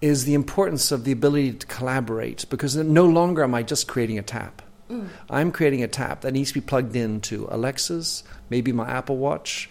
is 0.00 0.24
the 0.24 0.34
importance 0.34 0.90
of 0.90 1.04
the 1.04 1.12
ability 1.12 1.52
to 1.52 1.66
collaborate, 1.66 2.44
because 2.50 2.74
no 2.76 3.06
longer 3.06 3.44
am 3.44 3.54
I 3.54 3.62
just 3.62 3.86
creating 3.86 4.18
a 4.18 4.22
tap. 4.22 4.62
Mm. 4.90 5.08
I'm 5.30 5.52
creating 5.52 5.82
a 5.82 5.88
tap 5.88 6.22
that 6.22 6.32
needs 6.32 6.50
to 6.50 6.54
be 6.54 6.60
plugged 6.60 6.96
into 6.96 7.46
Alexa's, 7.50 8.24
maybe 8.50 8.72
my 8.72 8.90
Apple 8.90 9.16
Watch, 9.16 9.70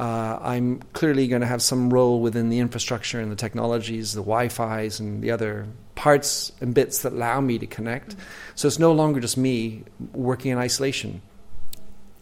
uh, 0.00 0.38
I'm 0.40 0.80
clearly 0.94 1.28
going 1.28 1.42
to 1.42 1.46
have 1.46 1.60
some 1.60 1.92
role 1.92 2.22
within 2.22 2.48
the 2.48 2.58
infrastructure 2.58 3.20
and 3.20 3.30
the 3.30 3.36
technologies, 3.36 4.14
the 4.14 4.22
Wi 4.22 4.48
Fi's, 4.48 4.98
and 4.98 5.22
the 5.22 5.30
other 5.30 5.66
parts 5.94 6.52
and 6.62 6.72
bits 6.72 7.02
that 7.02 7.12
allow 7.12 7.42
me 7.42 7.58
to 7.58 7.66
connect. 7.66 8.12
Mm-hmm. 8.12 8.20
So 8.54 8.66
it's 8.66 8.78
no 8.78 8.92
longer 8.92 9.20
just 9.20 9.36
me 9.36 9.84
working 10.14 10.52
in 10.52 10.58
isolation. 10.58 11.20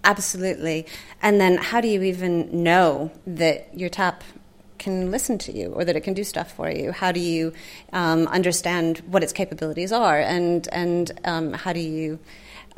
Absolutely. 0.08 0.86
And 1.20 1.38
then 1.38 1.58
how 1.58 1.82
do 1.82 1.88
you 1.88 2.02
even 2.02 2.62
know 2.62 3.12
that 3.26 3.78
your 3.78 3.90
tap 3.90 4.24
can 4.78 5.10
listen 5.10 5.36
to 5.36 5.52
you 5.52 5.70
or 5.74 5.84
that 5.84 5.96
it 5.96 6.00
can 6.00 6.14
do 6.14 6.24
stuff 6.24 6.50
for 6.50 6.70
you? 6.70 6.92
How 6.92 7.12
do 7.12 7.20
you 7.20 7.52
um, 7.92 8.26
understand 8.28 9.02
what 9.06 9.22
its 9.22 9.34
capabilities 9.34 9.92
are? 9.92 10.18
And, 10.18 10.66
and 10.72 11.12
um, 11.24 11.52
how 11.52 11.74
do 11.74 11.80
you 11.80 12.18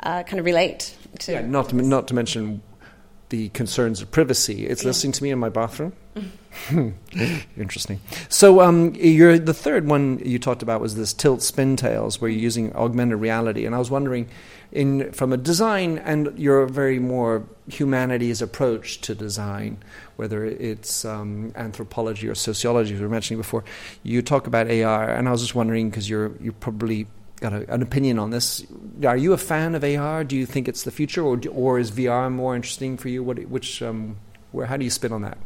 uh, 0.01 0.23
kind 0.23 0.39
of 0.39 0.45
relate 0.45 0.97
to. 1.19 1.31
Yeah, 1.31 1.41
not, 1.41 1.69
to, 1.69 1.75
not 1.75 2.09
to 2.09 2.13
mention 2.13 2.61
the 3.29 3.47
concerns 3.49 4.01
of 4.01 4.11
privacy. 4.11 4.67
It's 4.67 4.83
yeah. 4.83 4.87
listening 4.87 5.13
to 5.13 5.23
me 5.23 5.31
in 5.31 5.39
my 5.39 5.49
bathroom. 5.49 5.93
Interesting. 7.57 8.01
So, 8.29 8.61
um, 8.61 8.93
the 8.93 9.53
third 9.53 9.87
one 9.87 10.19
you 10.25 10.37
talked 10.37 10.61
about 10.61 10.81
was 10.81 10.95
this 10.95 11.13
tilt 11.13 11.41
spin 11.41 11.75
tails, 11.75 12.19
where 12.19 12.29
you're 12.29 12.41
using 12.41 12.75
augmented 12.75 13.19
reality. 13.19 13.65
And 13.65 13.73
I 13.73 13.79
was 13.79 13.89
wondering, 13.89 14.27
in 14.71 15.11
from 15.11 15.33
a 15.33 15.37
design 15.37 15.97
and 15.97 16.37
your 16.37 16.65
very 16.65 16.99
more 16.99 17.43
humanities 17.67 18.41
approach 18.41 19.01
to 19.01 19.15
design, 19.15 19.77
whether 20.15 20.45
it's 20.45 21.05
um, 21.05 21.53
anthropology 21.55 22.27
or 22.27 22.35
sociology, 22.35 22.93
as 22.93 22.99
we 22.99 23.05
were 23.05 23.11
mentioning 23.11 23.39
before, 23.39 23.63
you 24.03 24.21
talk 24.21 24.47
about 24.47 24.69
AR, 24.69 25.09
and 25.09 25.27
I 25.27 25.31
was 25.31 25.41
just 25.41 25.55
wondering 25.55 25.89
because 25.89 26.09
you're 26.09 26.31
you're 26.41 26.53
probably 26.53 27.07
got 27.39 27.53
a, 27.53 27.73
an 27.73 27.81
opinion 27.81 28.19
on 28.19 28.29
this. 28.29 28.65
Are 29.05 29.17
you 29.17 29.33
a 29.33 29.37
fan 29.37 29.73
of 29.75 29.83
AR? 29.83 30.23
Do 30.23 30.35
you 30.35 30.45
think 30.45 30.67
it's 30.67 30.83
the 30.83 30.91
future, 30.91 31.23
or 31.23 31.39
or 31.49 31.79
is 31.79 31.91
VR 31.91 32.31
more 32.31 32.55
interesting 32.55 32.97
for 32.97 33.07
you? 33.09 33.23
What 33.23 33.39
which 33.47 33.81
um, 33.81 34.17
where 34.51 34.65
how 34.65 34.77
do 34.77 34.83
you 34.83 34.91
spin 34.91 35.13
on 35.13 35.21
that? 35.21 35.37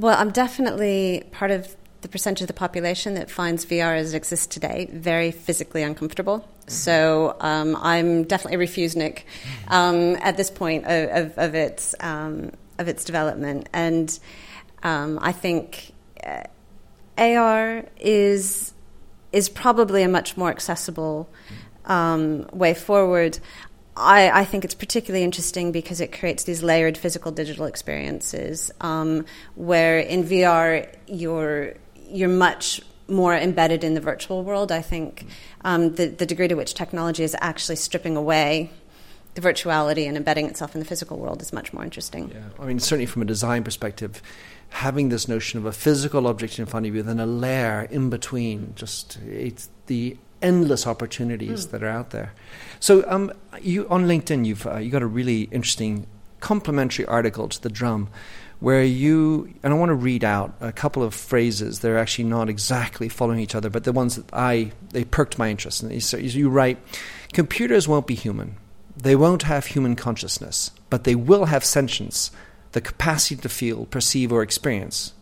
Well, 0.00 0.18
I'm 0.18 0.30
definitely 0.30 1.24
part 1.30 1.50
of 1.50 1.76
the 2.00 2.08
percentage 2.08 2.40
of 2.40 2.46
the 2.46 2.54
population 2.54 3.12
that 3.16 3.30
finds 3.30 3.66
VR 3.66 3.98
as 3.98 4.14
it 4.14 4.16
exists 4.16 4.46
today 4.46 4.88
very 4.90 5.30
physically 5.30 5.82
uncomfortable. 5.82 6.38
Mm-hmm. 6.38 6.70
So 6.70 7.36
um, 7.38 7.76
I'm 7.76 8.24
definitely 8.24 8.64
a 8.64 8.66
refusenik 8.66 9.24
um, 9.68 10.16
at 10.22 10.38
this 10.38 10.50
point 10.50 10.86
of, 10.86 11.10
of, 11.10 11.38
of 11.38 11.54
its 11.54 11.94
um, 12.00 12.52
of 12.78 12.88
its 12.88 13.04
development, 13.04 13.68
and 13.74 14.18
um, 14.82 15.18
I 15.20 15.32
think 15.32 15.92
uh, 16.26 16.44
AR 17.18 17.84
is 17.98 18.72
is 19.32 19.50
probably 19.50 20.02
a 20.02 20.08
much 20.08 20.34
more 20.34 20.48
accessible 20.48 21.28
um, 21.84 22.48
way 22.54 22.72
forward. 22.72 23.38
I, 24.00 24.40
I, 24.40 24.44
think 24.44 24.64
it's 24.64 24.74
particularly 24.74 25.24
interesting 25.24 25.72
because 25.72 26.00
it 26.00 26.12
creates 26.12 26.44
these 26.44 26.62
layered 26.62 26.96
physical 26.96 27.32
digital 27.32 27.66
experiences 27.66 28.70
um, 28.80 29.26
where 29.54 29.98
in 29.98 30.24
VR 30.24 30.88
you're 31.06 31.74
you're 32.08 32.28
much 32.28 32.80
more 33.08 33.34
embedded 33.34 33.84
in 33.84 33.94
the 33.94 34.00
virtual 34.00 34.42
world. 34.42 34.72
I 34.72 34.82
think 34.82 35.26
um, 35.62 35.94
the, 35.94 36.06
the 36.06 36.26
degree 36.26 36.48
to 36.48 36.54
which 36.54 36.74
technology 36.74 37.24
is 37.24 37.36
actually 37.40 37.76
stripping 37.76 38.16
away 38.16 38.70
the 39.34 39.40
virtuality 39.40 40.08
and 40.08 40.16
embedding 40.16 40.46
itself 40.46 40.74
in 40.74 40.80
the 40.80 40.84
physical 40.84 41.18
world 41.18 41.40
is 41.40 41.52
much 41.52 41.72
more 41.72 41.84
interesting. 41.84 42.30
Yeah, 42.32 42.40
I 42.58 42.66
mean, 42.66 42.80
certainly 42.80 43.06
from 43.06 43.22
a 43.22 43.24
design 43.24 43.62
perspective, 43.62 44.22
having 44.70 45.08
this 45.08 45.28
notion 45.28 45.58
of 45.58 45.66
a 45.66 45.72
physical 45.72 46.26
object 46.26 46.58
in 46.58 46.66
front 46.66 46.86
of 46.86 46.94
you, 46.94 47.02
then 47.02 47.20
a 47.20 47.26
layer 47.26 47.86
in 47.90 48.10
between, 48.10 48.72
just 48.74 49.18
it's 49.26 49.68
the 49.86 50.16
endless 50.42 50.86
opportunities 50.86 51.66
mm. 51.66 51.70
that 51.70 51.82
are 51.82 51.88
out 51.88 52.10
there. 52.10 52.32
So, 52.78 53.04
um, 53.08 53.32
you 53.60 53.88
on 53.88 54.06
LinkedIn, 54.06 54.46
you've 54.46 54.66
uh, 54.66 54.76
you 54.76 54.90
got 54.90 55.02
a 55.02 55.06
really 55.06 55.42
interesting 55.50 56.06
complimentary 56.40 57.04
article 57.06 57.48
to 57.48 57.62
the 57.62 57.68
drum 57.68 58.08
where 58.60 58.82
you 58.82 59.52
and 59.62 59.72
I 59.72 59.76
want 59.76 59.90
to 59.90 59.94
read 59.94 60.22
out 60.22 60.54
a 60.60 60.72
couple 60.72 61.02
of 61.02 61.14
phrases. 61.14 61.80
They're 61.80 61.98
actually 61.98 62.24
not 62.24 62.48
exactly 62.48 63.08
following 63.08 63.40
each 63.40 63.54
other, 63.54 63.70
but 63.70 63.84
the 63.84 63.92
ones 63.92 64.16
that 64.16 64.26
I 64.32 64.72
they 64.90 65.04
perked 65.04 65.38
my 65.38 65.50
interest. 65.50 65.82
And 65.82 65.92
you, 65.92 66.18
you 66.18 66.48
write, 66.48 66.78
"Computers 67.32 67.88
won't 67.88 68.06
be 68.06 68.14
human. 68.14 68.56
They 68.96 69.16
won't 69.16 69.44
have 69.44 69.66
human 69.66 69.96
consciousness, 69.96 70.70
but 70.90 71.04
they 71.04 71.14
will 71.14 71.46
have 71.46 71.64
sentience, 71.64 72.30
the 72.72 72.80
capacity 72.82 73.36
to 73.36 73.48
feel, 73.48 73.86
perceive, 73.86 74.30
or 74.30 74.42
experience. 74.42 75.14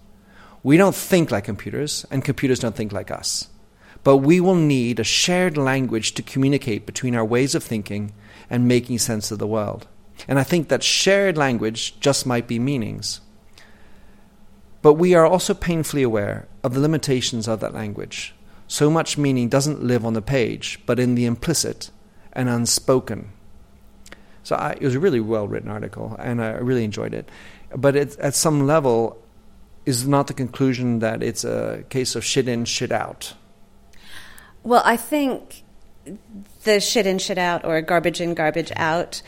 We 0.65 0.77
don't 0.77 0.95
think 0.95 1.31
like 1.31 1.45
computers, 1.45 2.05
and 2.11 2.25
computers 2.25 2.59
don't 2.59 2.75
think 2.75 2.93
like 2.93 3.13
us. 3.13 3.49
But 4.05 4.19
we 4.19 4.41
will 4.41 4.55
need 4.55 5.01
a 5.01 5.05
shared 5.05 5.57
language 5.57 6.15
to 6.15 6.23
communicate 6.23 6.87
between 6.87 7.15
our 7.15 7.25
ways 7.25 7.55
of 7.55 7.65
thinking 7.65 8.13
and 8.49 8.69
making 8.69 8.99
sense 8.99 9.31
of 9.31 9.39
the 9.39 9.47
world. 9.47 9.87
And 10.27 10.39
I 10.39 10.45
think 10.45 10.69
that 10.69 10.83
shared 10.83 11.37
language 11.37 11.99
just 12.01 12.27
might 12.27 12.49
be 12.49 12.59
meanings. 12.59 13.21
But 14.83 14.95
we 14.95 15.15
are 15.15 15.27
also 15.27 15.55
painfully 15.55 16.03
aware 16.03 16.49
of 16.63 16.75
the 16.75 16.81
limitations 16.81 17.49
of 17.49 17.61
that 17.61 17.75
language. 17.75 18.35
So 18.67 18.91
much 18.91 19.19
meaning 19.19 19.49
doesn't 19.49 19.83
live 19.83 20.05
on 20.05 20.13
the 20.13 20.23
page, 20.23 20.81
but 20.87 20.99
in 20.99 21.15
the 21.15 21.27
implicit 21.27 21.91
and 22.33 22.49
unspoken. 22.49 23.33
So 24.43 24.57
I, 24.57 24.73
it 24.73 24.83
was 24.83 24.95
a 24.95 25.01
really 25.01 25.21
well 25.21 25.49
written 25.49 25.71
article, 25.71 26.17
and 26.19 26.43
I 26.43 26.53
really 26.53 26.85
enjoyed 26.85 27.15
it. 27.15 27.29
But 27.75 27.97
it, 27.97 28.19
at 28.19 28.35
some 28.35 28.67
level, 28.67 29.21
is 29.85 30.07
not 30.07 30.27
the 30.27 30.35
conclusion 30.35 31.01
that 31.01 31.23
it's 31.23 31.45
a 31.45 31.85
case 31.89 32.15
of 32.15 32.25
shit 32.25 32.49
in, 32.49 32.65
shit 32.65 32.93
out. 32.93 33.35
Well, 34.63 34.83
I 34.85 34.97
think 34.97 35.63
the 36.65 36.81
shit 36.81 37.07
in, 37.07 37.19
shit 37.19 37.39
out, 37.39 37.65
or 37.65 37.81
garbage 37.81 38.21
in, 38.21 38.35
garbage 38.35 38.73
out, 38.77 39.23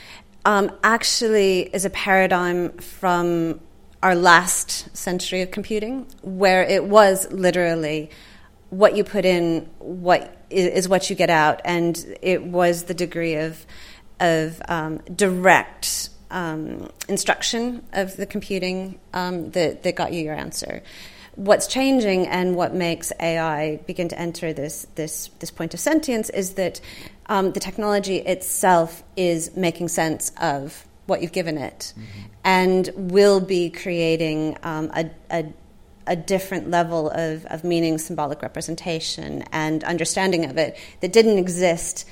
um, 0.44 0.70
actually 0.82 1.70
is 1.74 1.84
a 1.84 1.90
paradigm 1.90 2.72
from 2.78 3.60
our 4.02 4.14
last 4.14 4.96
century 4.96 5.42
of 5.42 5.50
computing, 5.50 6.06
where 6.22 6.62
it 6.62 6.84
was 6.84 7.30
literally 7.30 8.10
what 8.70 8.96
you 8.96 9.04
put 9.04 9.24
in, 9.24 9.68
what 9.78 10.36
is 10.48 10.88
what 10.88 11.10
you 11.10 11.16
get 11.16 11.30
out, 11.30 11.60
and 11.64 12.16
it 12.22 12.42
was 12.42 12.84
the 12.84 12.94
degree 12.94 13.36
of 13.36 13.66
of 14.20 14.60
um, 14.68 14.98
direct 15.14 16.10
um, 16.30 16.90
instruction 17.08 17.82
of 17.92 18.16
the 18.16 18.26
computing 18.26 19.00
um, 19.12 19.50
that, 19.52 19.82
that 19.82 19.96
got 19.96 20.12
you 20.12 20.22
your 20.22 20.34
answer. 20.34 20.82
What's 21.40 21.66
changing 21.66 22.26
and 22.26 22.54
what 22.54 22.74
makes 22.74 23.14
AI 23.18 23.76
begin 23.86 24.08
to 24.08 24.18
enter 24.18 24.52
this, 24.52 24.86
this, 24.94 25.30
this 25.38 25.50
point 25.50 25.72
of 25.72 25.80
sentience 25.80 26.28
is 26.28 26.52
that 26.54 26.82
um, 27.26 27.52
the 27.52 27.60
technology 27.60 28.16
itself 28.16 29.02
is 29.16 29.56
making 29.56 29.88
sense 29.88 30.32
of 30.38 30.86
what 31.06 31.22
you've 31.22 31.32
given 31.32 31.56
it 31.56 31.94
mm-hmm. 31.96 32.20
and 32.44 32.90
will 32.94 33.40
be 33.40 33.70
creating 33.70 34.58
um, 34.62 34.90
a, 34.94 35.10
a 35.30 35.46
a 36.06 36.16
different 36.16 36.68
level 36.68 37.08
of, 37.10 37.46
of 37.46 37.62
meaning, 37.62 37.96
symbolic 37.96 38.42
representation, 38.42 39.44
and 39.52 39.84
understanding 39.84 40.44
of 40.44 40.58
it 40.58 40.76
that 41.00 41.12
didn't 41.12 41.38
exist 41.38 42.06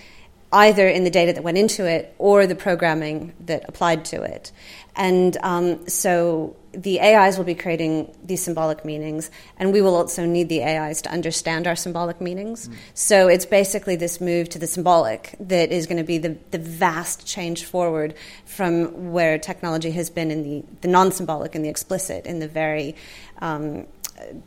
either 0.53 0.89
in 0.89 1.05
the 1.05 1.11
data 1.11 1.33
that 1.33 1.43
went 1.43 1.59
into 1.59 1.85
it 1.85 2.15
or 2.17 2.47
the 2.47 2.55
programming 2.55 3.35
that 3.41 3.69
applied 3.69 4.05
to 4.05 4.23
it. 4.23 4.53
And 4.97 5.37
um, 5.43 5.89
so 5.89 6.57
the 6.73 7.01
AIs 7.01 7.39
will 7.39 7.45
be 7.45 7.55
creating 7.55 8.15
these 8.23 8.43
symbolic 8.43 8.85
meanings, 8.85 9.31
and 9.59 9.73
we 9.73 9.81
will 9.81 9.95
also 9.95 10.25
need 10.27 10.49
the 10.49 10.63
AIs 10.63 11.03
to 11.03 11.11
understand 11.11 11.67
our 11.67 11.77
symbolic 11.77 12.21
meanings. 12.21 12.69
Mm. 12.69 12.75
So 12.95 13.29
it's 13.29 13.47
basically 13.47 13.97
this 13.97 14.21
move 14.21 14.49
to 14.51 14.59
the 14.59 14.67
symbolic 14.67 15.35
that 15.41 15.73
is 15.73 15.87
going 15.87 15.99
to 15.99 16.05
be 16.05 16.19
the, 16.19 16.37
the 16.51 16.59
vast 16.59 17.27
change 17.27 17.65
forward 17.65 18.15
from 18.45 19.13
where 19.13 19.39
technology 19.39 19.91
has 19.93 20.11
been 20.11 20.31
in 20.31 20.43
the, 20.43 20.65
the 20.83 20.89
non 20.89 21.11
symbolic 21.13 21.55
and 21.55 21.65
the 21.65 21.69
explicit, 21.69 22.27
in 22.27 22.39
the 22.39 22.49
very 22.49 22.95
um, 23.39 23.87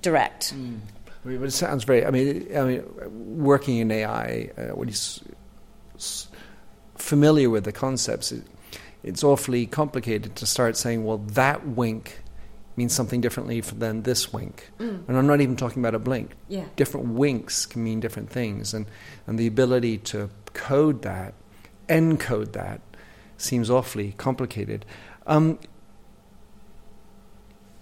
direct. 0.01 0.53
Mm. 0.53 0.79
it 1.25 1.51
sounds 1.51 1.83
very. 1.83 2.05
I 2.05 2.11
mean, 2.11 2.47
I 2.55 2.63
mean, 2.63 2.83
working 3.43 3.77
in 3.77 3.91
AI, 3.91 4.49
uh, 4.57 4.61
when 4.75 4.87
he's 4.87 5.23
familiar 6.97 7.49
with 7.49 7.63
the 7.63 7.71
concepts, 7.71 8.31
it, 8.31 8.43
it's 9.03 9.23
awfully 9.23 9.65
complicated 9.65 10.35
to 10.37 10.45
start 10.45 10.77
saying, 10.77 11.03
well, 11.03 11.17
that 11.19 11.65
wink 11.65 12.21
means 12.75 12.93
something 12.93 13.21
differently 13.21 13.61
than 13.61 14.03
this 14.03 14.31
wink. 14.31 14.69
Mm. 14.79 15.07
And 15.07 15.17
I'm 15.17 15.27
not 15.27 15.41
even 15.41 15.55
talking 15.55 15.81
about 15.81 15.95
a 15.95 15.99
blink. 15.99 16.31
Yeah. 16.47 16.65
Different 16.75 17.07
winks 17.09 17.65
can 17.65 17.83
mean 17.83 17.99
different 17.99 18.29
things. 18.29 18.73
And, 18.73 18.85
and 19.27 19.37
the 19.37 19.47
ability 19.47 19.97
to 19.99 20.29
code 20.53 21.01
that, 21.01 21.33
encode 21.89 22.53
that, 22.53 22.81
seems 23.37 23.69
awfully 23.69 24.13
complicated. 24.17 24.85
Um, 25.27 25.59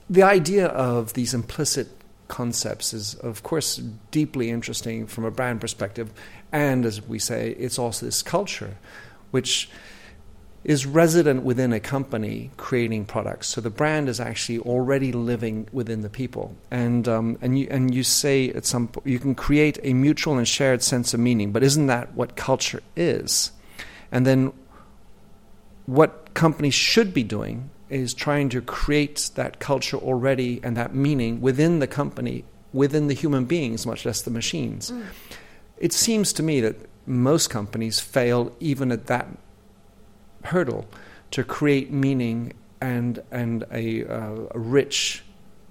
the 0.09 0.23
idea 0.23 0.67
of 0.67 1.13
these 1.13 1.33
implicit 1.33 1.89
concepts 2.27 2.93
is, 2.93 3.15
of 3.15 3.43
course, 3.43 3.77
deeply 4.11 4.49
interesting 4.49 5.05
from 5.05 5.25
a 5.25 5.31
brand 5.31 5.61
perspective. 5.61 6.11
And 6.51 6.85
as 6.85 7.05
we 7.05 7.19
say, 7.19 7.51
it's 7.51 7.77
also 7.77 8.05
this 8.05 8.21
culture, 8.21 8.77
which 9.31 9.69
is 10.63 10.85
resident 10.85 11.43
within 11.43 11.71
a 11.71 11.79
company 11.79 12.51
creating 12.57 13.05
products. 13.05 13.47
So 13.47 13.61
the 13.61 13.69
brand 13.69 14.09
is 14.09 14.19
actually 14.19 14.59
already 14.59 15.11
living 15.11 15.67
within 15.71 16.01
the 16.01 16.09
people. 16.09 16.55
And, 16.69 17.07
um, 17.07 17.37
and, 17.41 17.57
you, 17.57 17.67
and 17.71 17.93
you 17.93 18.03
say 18.03 18.49
at 18.49 18.65
some 18.65 18.89
point, 18.89 19.07
you 19.07 19.19
can 19.19 19.35
create 19.35 19.79
a 19.83 19.93
mutual 19.93 20.37
and 20.37 20.47
shared 20.47 20.83
sense 20.83 21.13
of 21.13 21.19
meaning, 21.19 21.51
but 21.51 21.63
isn't 21.63 21.87
that 21.87 22.13
what 22.13 22.35
culture 22.35 22.81
is? 22.95 23.51
And 24.11 24.25
then 24.25 24.51
what 25.85 26.33
companies 26.33 26.73
should 26.73 27.13
be 27.13 27.23
doing 27.23 27.69
is 27.89 28.13
trying 28.13 28.49
to 28.49 28.61
create 28.61 29.31
that 29.35 29.59
culture 29.59 29.97
already 29.97 30.59
and 30.61 30.77
that 30.77 30.93
meaning 30.93 31.41
within 31.41 31.79
the 31.79 31.87
company, 31.87 32.43
within 32.73 33.07
the 33.07 33.13
human 33.13 33.45
beings, 33.45 33.85
much 33.85 34.05
less 34.05 34.21
the 34.21 34.29
machines. 34.29 34.91
Mm. 34.91 35.05
It 35.77 35.93
seems 35.93 36.33
to 36.33 36.43
me 36.43 36.59
that 36.61 36.75
most 37.07 37.49
companies 37.49 37.99
fail 37.99 38.55
even 38.59 38.91
at 38.91 39.07
that 39.07 39.27
hurdle 40.43 40.85
to 41.31 41.43
create 41.43 41.91
meaning 41.91 42.53
and, 42.81 43.21
and 43.31 43.65
a, 43.71 44.05
uh, 44.05 44.47
a 44.51 44.59
rich 44.59 45.23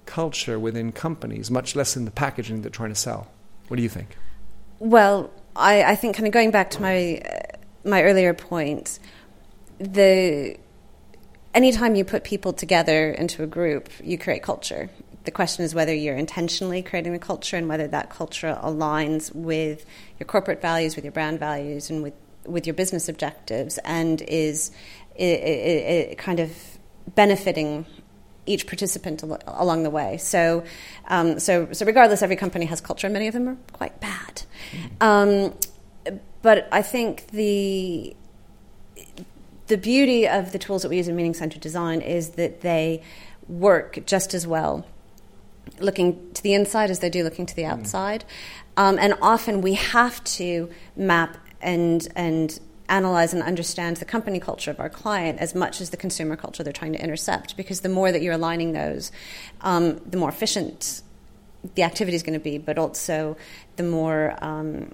culture 0.05 0.59
within 0.59 0.91
companies, 0.91 1.51
much 1.51 1.75
less 1.75 1.95
in 1.95 2.05
the 2.05 2.11
packaging 2.11 2.61
they're 2.61 2.71
trying 2.71 2.89
to 2.89 2.95
sell. 2.95 3.31
What 3.67 3.77
do 3.77 3.83
you 3.83 3.89
think? 3.89 4.17
Well, 4.79 5.31
I, 5.55 5.83
I 5.83 5.95
think 5.95 6.15
kind 6.15 6.27
of 6.27 6.33
going 6.33 6.51
back 6.51 6.71
to 6.71 6.81
my 6.81 7.17
uh, 7.17 7.57
my 7.83 8.03
earlier 8.03 8.33
point, 8.33 8.99
the 9.77 10.57
anytime 11.53 11.95
you 11.95 12.03
put 12.03 12.23
people 12.23 12.53
together 12.53 13.11
into 13.11 13.43
a 13.43 13.47
group, 13.47 13.89
you 14.03 14.17
create 14.17 14.43
culture. 14.43 14.89
The 15.25 15.31
question 15.31 15.65
is 15.65 15.75
whether 15.75 15.93
you're 15.93 16.15
intentionally 16.15 16.81
creating 16.81 17.13
a 17.13 17.19
culture 17.19 17.57
and 17.57 17.67
whether 17.67 17.87
that 17.87 18.09
culture 18.09 18.57
aligns 18.63 19.33
with 19.35 19.85
your 20.19 20.25
corporate 20.25 20.61
values, 20.61 20.95
with 20.95 21.05
your 21.05 21.11
brand 21.11 21.39
values, 21.39 21.89
and 21.89 22.01
with 22.01 22.13
with 22.45 22.65
your 22.65 22.73
business 22.73 23.09
objectives 23.09 23.77
and 23.79 24.21
is 24.21 24.71
it, 25.15 25.39
it, 25.39 26.11
it 26.11 26.17
kind 26.17 26.39
of 26.39 26.51
benefiting 27.15 27.85
each 28.45 28.65
participant 28.65 29.23
al- 29.23 29.39
along 29.45 29.83
the 29.83 29.89
way. 29.89 30.17
So, 30.17 30.63
um, 31.07 31.39
so, 31.39 31.71
so 31.71 31.85
regardless, 31.85 32.21
every 32.21 32.35
company 32.35 32.65
has 32.65 32.81
culture, 32.81 33.07
and 33.07 33.13
many 33.13 33.27
of 33.27 33.33
them 33.33 33.47
are 33.47 33.57
quite 33.73 33.99
bad. 33.99 34.43
Um, 35.01 35.53
but 36.41 36.67
I 36.71 36.81
think 36.81 37.27
the 37.27 38.15
the 39.67 39.77
beauty 39.77 40.27
of 40.27 40.51
the 40.51 40.57
tools 40.57 40.81
that 40.81 40.89
we 40.89 40.97
use 40.97 41.07
in 41.07 41.15
meaning 41.15 41.35
centered 41.35 41.61
design 41.61 42.01
is 42.01 42.31
that 42.31 42.61
they 42.61 43.03
work 43.47 43.99
just 44.05 44.33
as 44.33 44.47
well 44.47 44.83
looking 45.79 46.33
to 46.33 46.41
the 46.41 46.55
inside 46.55 46.89
as 46.89 46.99
they 46.99 47.09
do 47.09 47.23
looking 47.23 47.45
to 47.45 47.55
the 47.55 47.61
mm. 47.63 47.71
outside. 47.71 48.25
Mm. 48.75 48.83
Um, 48.83 48.99
and 48.99 49.13
often 49.21 49.61
we 49.61 49.75
have 49.75 50.23
to 50.23 50.69
map 50.95 51.37
and 51.61 52.07
and 52.15 52.59
analyze 52.87 53.33
and 53.33 53.43
understand 53.43 53.97
the 53.97 54.05
company 54.05 54.39
culture 54.39 54.71
of 54.71 54.79
our 54.79 54.89
client 54.89 55.39
as 55.39 55.53
much 55.53 55.79
as 55.79 55.91
the 55.91 55.97
consumer 55.97 56.35
culture 56.35 56.63
they're 56.63 56.73
trying 56.73 56.93
to 56.93 57.03
intercept. 57.03 57.55
Because 57.55 57.81
the 57.81 57.89
more 57.89 58.11
that 58.11 58.21
you're 58.21 58.33
aligning 58.33 58.73
those, 58.73 59.11
um, 59.61 59.99
the 60.05 60.17
more 60.17 60.29
efficient 60.29 61.01
the 61.75 61.83
activity 61.83 62.15
is 62.15 62.23
going 62.23 62.39
to 62.39 62.43
be, 62.43 62.57
but 62.57 62.77
also 62.77 63.37
the 63.75 63.83
more 63.83 64.35
um, 64.41 64.91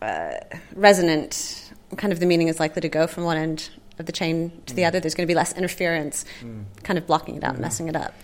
uh, 0.00 0.34
resonant 0.74 1.72
kind 1.96 2.12
of 2.12 2.20
the 2.20 2.26
meaning 2.26 2.48
is 2.48 2.58
likely 2.58 2.80
to 2.80 2.88
go 2.88 3.06
from 3.06 3.24
one 3.24 3.36
end 3.36 3.70
of 3.98 4.06
the 4.06 4.12
chain 4.12 4.50
to 4.66 4.74
the 4.74 4.82
mm. 4.82 4.88
other. 4.88 5.00
There's 5.00 5.14
going 5.14 5.26
to 5.26 5.30
be 5.30 5.34
less 5.34 5.52
interference, 5.56 6.24
mm. 6.40 6.64
kind 6.82 6.98
of 6.98 7.06
blocking 7.06 7.36
it 7.36 7.44
out, 7.44 7.56
mm. 7.56 7.60
messing 7.60 7.88
it 7.88 7.96
up. 7.96 8.14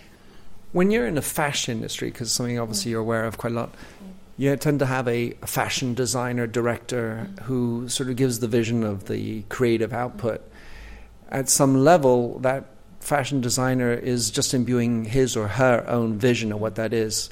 When 0.71 0.91
you're 0.91 1.07
in 1.07 1.15
the 1.15 1.21
fashion 1.21 1.77
industry, 1.77 2.09
because 2.09 2.31
something 2.31 2.59
obviously 2.59 2.91
you're 2.91 3.01
aware 3.01 3.25
of 3.25 3.37
quite 3.37 3.53
a 3.53 3.55
lot, 3.55 3.73
you 4.39 4.55
tend 4.55 4.79
to 4.79 4.85
have 4.85 5.05
a, 5.09 5.31
fashion 5.45 5.93
designer 5.93 6.47
director 6.47 7.29
who 7.43 7.89
sort 7.89 8.09
of 8.09 8.15
gives 8.15 8.39
the 8.39 8.47
vision 8.47 8.85
of 8.85 9.09
the 9.09 9.41
creative 9.49 9.91
output. 9.91 10.41
At 11.27 11.49
some 11.49 11.83
level, 11.83 12.39
that 12.39 12.67
fashion 13.01 13.41
designer 13.41 13.91
is 13.91 14.31
just 14.31 14.53
imbuing 14.53 15.03
his 15.03 15.35
or 15.35 15.49
her 15.49 15.83
own 15.89 16.17
vision 16.17 16.53
of 16.53 16.61
what 16.61 16.75
that 16.75 16.93
is. 16.93 17.29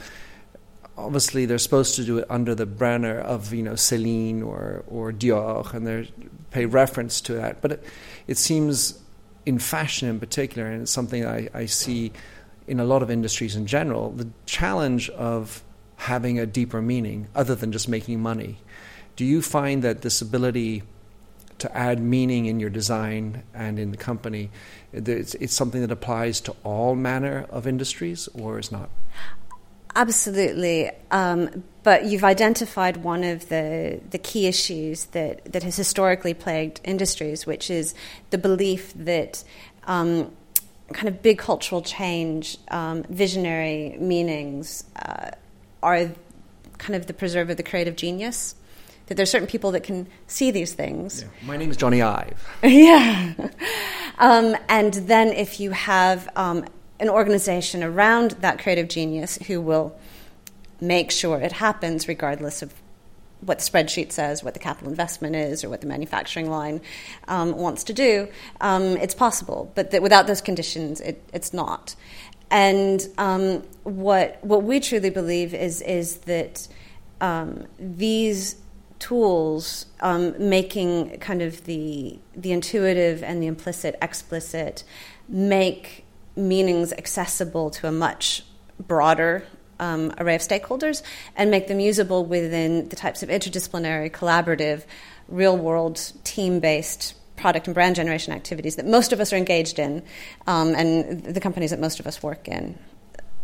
Obviously, 0.97 1.45
they're 1.45 1.57
supposed 1.59 1.95
to 1.95 2.03
do 2.03 2.17
it 2.17 2.25
under 2.29 2.53
the 2.53 2.65
banner 2.65 3.17
of 3.19 3.53
you 3.53 3.63
know 3.63 3.75
Celine 3.75 4.43
or 4.43 4.83
or 4.87 5.13
Dior, 5.13 5.73
and 5.73 5.87
they 5.87 6.11
pay 6.51 6.65
reference 6.65 7.21
to 7.21 7.33
that. 7.35 7.61
But 7.61 7.71
it, 7.71 7.83
it 8.27 8.37
seems 8.37 8.99
in 9.45 9.59
fashion 9.59 10.09
in 10.09 10.19
particular, 10.19 10.67
and 10.67 10.81
it's 10.81 10.91
something 10.91 11.25
I, 11.25 11.47
I 11.53 11.67
see 11.67 12.11
in 12.67 12.81
a 12.81 12.85
lot 12.85 13.01
of 13.01 13.09
industries 13.09 13.55
in 13.55 13.65
general, 13.65 14.11
the 14.11 14.27
challenge 14.45 15.09
of 15.11 15.63
having 15.97 16.39
a 16.39 16.45
deeper 16.45 16.81
meaning 16.81 17.27
other 17.35 17.55
than 17.55 17.71
just 17.71 17.89
making 17.89 18.21
money. 18.21 18.57
Do 19.15 19.25
you 19.25 19.41
find 19.41 19.83
that 19.83 20.01
this 20.01 20.21
ability 20.21 20.83
to 21.57 21.75
add 21.75 21.99
meaning 21.99 22.45
in 22.45 22.59
your 22.59 22.69
design 22.69 23.43
and 23.53 23.79
in 23.79 23.91
the 23.91 23.97
company, 23.97 24.51
it's, 24.93 25.33
it's 25.35 25.53
something 25.53 25.81
that 25.81 25.91
applies 25.91 26.39
to 26.41 26.55
all 26.63 26.95
manner 26.95 27.45
of 27.49 27.65
industries 27.65 28.27
or 28.33 28.59
is 28.59 28.71
not? 28.71 28.89
Absolutely. 29.95 30.91
Um, 31.09 31.63
but 31.81 32.05
you've 32.05 32.23
identified 32.23 32.97
one 32.97 33.23
of 33.23 33.49
the, 33.49 33.99
the 34.11 34.19
key 34.19 34.45
issues 34.45 35.05
that, 35.05 35.51
that 35.51 35.63
has 35.63 35.75
historically 35.75 36.35
plagued 36.35 36.79
industries, 36.83 37.47
which 37.47 37.71
is 37.71 37.95
the 38.29 38.37
belief 38.37 38.93
that 38.93 39.43
um, 39.85 40.31
kind 40.93 41.07
of 41.07 41.23
big 41.23 41.39
cultural 41.39 41.81
change, 41.81 42.57
um, 42.69 43.03
visionary 43.09 43.97
meanings, 43.99 44.83
uh, 44.97 45.31
are 45.81 46.11
kind 46.77 46.95
of 46.95 47.07
the 47.07 47.13
preserve 47.13 47.49
of 47.49 47.57
the 47.57 47.63
creative 47.63 47.95
genius. 47.95 48.55
That 49.07 49.15
there's 49.15 49.31
certain 49.31 49.47
people 49.47 49.71
that 49.71 49.83
can 49.83 50.07
see 50.27 50.51
these 50.51 50.73
things. 50.73 51.21
Yeah. 51.21 51.47
My 51.47 51.55
name 51.55 51.71
is 51.71 51.77
Jony 51.77 52.03
Ive. 52.03 52.45
yeah. 52.63 53.33
Um, 54.17 54.57
and 54.67 54.93
then 54.93 55.29
if 55.29 55.61
you 55.61 55.71
have 55.71 56.27
um, 56.35 56.65
an 56.99 57.09
organization 57.09 57.83
around 57.83 58.31
that 58.41 58.59
creative 58.59 58.89
genius 58.89 59.37
who 59.47 59.61
will 59.61 59.97
make 60.81 61.11
sure 61.11 61.39
it 61.39 61.53
happens 61.53 62.07
regardless 62.07 62.61
of 62.61 62.73
what 63.41 63.59
the 63.59 63.63
spreadsheet 63.63 64.11
says, 64.11 64.43
what 64.43 64.53
the 64.53 64.59
capital 64.59 64.89
investment 64.89 65.35
is, 65.35 65.63
or 65.63 65.69
what 65.69 65.81
the 65.81 65.87
manufacturing 65.87 66.49
line 66.49 66.81
um, 67.27 67.55
wants 67.55 67.83
to 67.83 67.93
do, 67.93 68.27
um, 68.61 68.97
it's 68.97 69.13
possible. 69.13 69.71
But 69.75 69.91
that 69.91 70.01
without 70.01 70.27
those 70.27 70.41
conditions, 70.41 71.01
it, 71.01 71.23
it's 71.33 71.53
not. 71.53 71.95
And 72.49 73.05
um, 73.17 73.63
what 73.83 74.43
what 74.43 74.63
we 74.63 74.79
truly 74.79 75.09
believe 75.09 75.53
is 75.53 75.81
is 75.81 76.17
that 76.19 76.67
um, 77.19 77.65
these 77.79 78.55
tools, 78.99 79.85
um, 79.99 80.33
making 80.49 81.19
kind 81.19 81.41
of 81.41 81.65
the 81.65 82.19
the 82.35 82.51
intuitive 82.51 83.23
and 83.23 83.41
the 83.41 83.47
implicit 83.47 83.97
explicit, 84.01 84.83
make 85.27 86.05
meanings 86.35 86.93
accessible 86.93 87.69
to 87.71 87.87
a 87.87 87.91
much 87.91 88.45
broader 88.79 89.43
um, 89.79 90.13
array 90.19 90.35
of 90.35 90.41
stakeholders 90.41 91.01
and 91.35 91.51
make 91.51 91.67
them 91.67 91.79
usable 91.79 92.25
within 92.25 92.89
the 92.89 92.95
types 92.95 93.23
of 93.23 93.29
interdisciplinary, 93.29 94.11
collaborative, 94.11 94.83
real 95.27 95.57
world, 95.57 96.13
team 96.23 96.59
based 96.59 97.15
product 97.37 97.67
and 97.67 97.73
brand 97.73 97.95
generation 97.95 98.33
activities 98.33 98.75
that 98.75 98.85
most 98.85 99.13
of 99.13 99.19
us 99.19 99.31
are 99.31 99.37
engaged 99.37 99.79
in 99.79 100.03
um, 100.47 100.75
and 100.75 101.23
the 101.23 101.39
companies 101.39 101.69
that 101.69 101.79
most 101.79 101.99
of 101.99 102.07
us 102.07 102.21
work 102.21 102.47
in. 102.47 102.77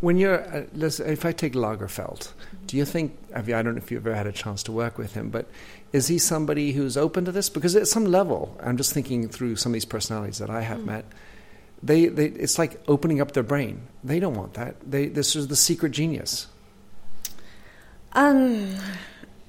when 0.02 0.18
you're, 0.18 0.42
uh, 0.54 0.66
if 0.76 1.24
I 1.26 1.32
take 1.32 1.54
Lagerfeld, 1.54 2.34
do 2.68 2.76
you 2.76 2.84
think? 2.84 3.18
I 3.34 3.42
don't 3.42 3.66
know 3.66 3.78
if 3.78 3.90
you've 3.90 4.06
ever 4.06 4.14
had 4.16 4.28
a 4.28 4.34
chance 4.34 4.62
to 4.64 4.74
work 4.74 4.98
with 4.98 5.14
him, 5.14 5.30
but 5.30 5.48
is 5.94 6.08
he 6.08 6.18
somebody 6.18 6.74
who's 6.74 6.98
open 6.98 7.24
to 7.24 7.32
this? 7.32 7.50
Because 7.50 7.74
at 7.78 7.88
some 7.88 8.06
level, 8.06 8.58
I'm 8.62 8.76
just 8.76 8.94
thinking 8.94 9.30
through 9.30 9.56
some 9.56 9.72
of 9.72 9.74
these 9.76 9.86
personalities 9.86 10.40
that 10.40 10.50
I 10.50 10.62
have 10.62 10.80
mm. 10.80 10.86
met. 10.86 11.06
They, 11.82 12.08
they, 12.08 12.26
it's 12.26 12.60
like 12.60 12.82
opening 12.88 13.22
up 13.22 13.32
their 13.32 13.44
brain. 13.44 13.88
They 14.04 14.20
don't 14.20 14.34
want 14.34 14.56
that. 14.56 14.76
They, 14.90 15.08
this 15.08 15.36
is 15.38 15.48
the 15.48 15.56
secret 15.56 15.92
genius. 15.92 16.48
Um, 18.14 18.76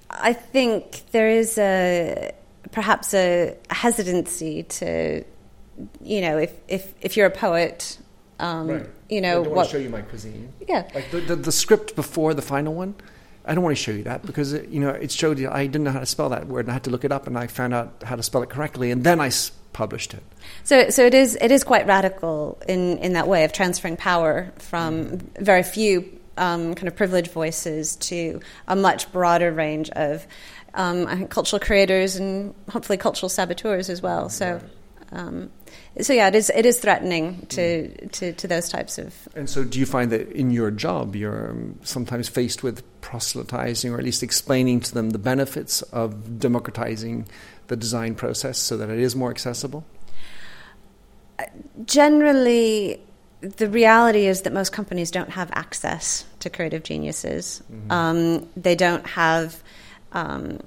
I 0.08 0.32
think 0.34 1.02
there 1.10 1.28
is 1.28 1.58
a 1.58 2.32
perhaps 2.72 3.14
a 3.14 3.56
hesitancy 3.70 4.64
to, 4.64 5.24
you 6.02 6.20
know, 6.20 6.38
if 6.38 6.52
if 6.68 6.94
if 7.00 7.16
you're 7.16 7.26
a 7.26 7.30
poet, 7.30 7.98
um, 8.38 8.68
right. 8.68 8.86
you 9.08 9.20
know, 9.20 9.40
I 9.40 9.44
don't 9.44 9.54
want 9.54 9.68
to 9.68 9.72
show 9.72 9.82
you 9.82 9.90
my 9.90 10.02
cuisine. 10.02 10.52
Yeah, 10.68 10.88
like 10.94 11.10
the, 11.10 11.20
the, 11.20 11.36
the 11.36 11.52
script 11.52 11.96
before 11.96 12.34
the 12.34 12.42
final 12.42 12.74
one. 12.74 12.94
I 13.46 13.54
don't 13.54 13.62
want 13.62 13.76
to 13.76 13.82
show 13.82 13.92
you 13.92 14.04
that 14.04 14.24
because 14.24 14.54
it, 14.54 14.70
you 14.70 14.80
know 14.80 14.90
it 14.90 15.10
showed 15.10 15.38
you 15.38 15.50
I 15.50 15.66
didn't 15.66 15.84
know 15.84 15.90
how 15.90 16.00
to 16.00 16.06
spell 16.06 16.30
that 16.30 16.46
word 16.46 16.60
and 16.60 16.70
I 16.70 16.72
had 16.74 16.84
to 16.84 16.90
look 16.90 17.04
it 17.04 17.12
up 17.12 17.26
and 17.26 17.36
I 17.36 17.46
found 17.46 17.74
out 17.74 18.02
how 18.02 18.16
to 18.16 18.22
spell 18.22 18.42
it 18.42 18.48
correctly 18.48 18.90
and 18.90 19.04
then 19.04 19.20
I 19.20 19.26
s- 19.26 19.52
published 19.74 20.14
it. 20.14 20.22
So, 20.62 20.88
so 20.88 21.04
it 21.04 21.12
is 21.12 21.36
it 21.40 21.50
is 21.50 21.62
quite 21.62 21.86
radical 21.86 22.58
in, 22.66 22.98
in 22.98 23.12
that 23.12 23.28
way 23.28 23.44
of 23.44 23.52
transferring 23.52 23.98
power 23.98 24.50
from 24.58 25.04
mm. 25.04 25.38
very 25.38 25.62
few 25.62 26.20
um, 26.36 26.74
kind 26.74 26.88
of 26.88 26.96
privileged 26.96 27.30
voices 27.30 27.96
to 27.96 28.40
a 28.66 28.74
much 28.74 29.12
broader 29.12 29.52
range 29.52 29.90
of 29.90 30.26
um, 30.74 31.26
cultural 31.28 31.60
creators 31.60 32.16
and 32.16 32.54
hopefully 32.70 32.98
cultural 32.98 33.28
saboteurs 33.28 33.88
as 33.88 34.02
well. 34.02 34.28
So. 34.28 34.60
Um, 35.12 35.50
so 36.00 36.12
yeah, 36.12 36.26
it 36.26 36.34
is 36.34 36.50
it 36.50 36.66
is 36.66 36.80
threatening 36.80 37.46
to, 37.50 37.60
mm. 37.60 38.10
to, 38.12 38.32
to, 38.32 38.48
those 38.48 38.68
types 38.68 38.98
of. 38.98 39.14
And 39.36 39.48
so, 39.48 39.62
do 39.62 39.78
you 39.78 39.86
find 39.86 40.10
that 40.10 40.32
in 40.32 40.50
your 40.50 40.72
job 40.72 41.14
you're 41.14 41.50
um, 41.50 41.78
sometimes 41.84 42.28
faced 42.28 42.64
with 42.64 42.82
proselytizing, 43.00 43.92
or 43.92 43.98
at 43.98 44.04
least 44.04 44.24
explaining 44.24 44.80
to 44.80 44.94
them 44.94 45.10
the 45.10 45.18
benefits 45.20 45.82
of 45.82 46.40
democratizing 46.40 47.28
the 47.68 47.76
design 47.76 48.16
process 48.16 48.58
so 48.58 48.76
that 48.76 48.90
it 48.90 48.98
is 48.98 49.14
more 49.14 49.30
accessible? 49.30 49.84
Generally, 51.84 53.00
the 53.40 53.68
reality 53.68 54.26
is 54.26 54.42
that 54.42 54.52
most 54.52 54.72
companies 54.72 55.10
don't 55.10 55.30
have 55.30 55.50
access 55.52 56.24
to 56.40 56.50
creative 56.50 56.82
geniuses. 56.82 57.62
Mm-hmm. 57.70 57.90
Um, 57.90 58.48
they 58.56 58.74
don't 58.74 59.06
have, 59.06 59.62
um, 60.14 60.60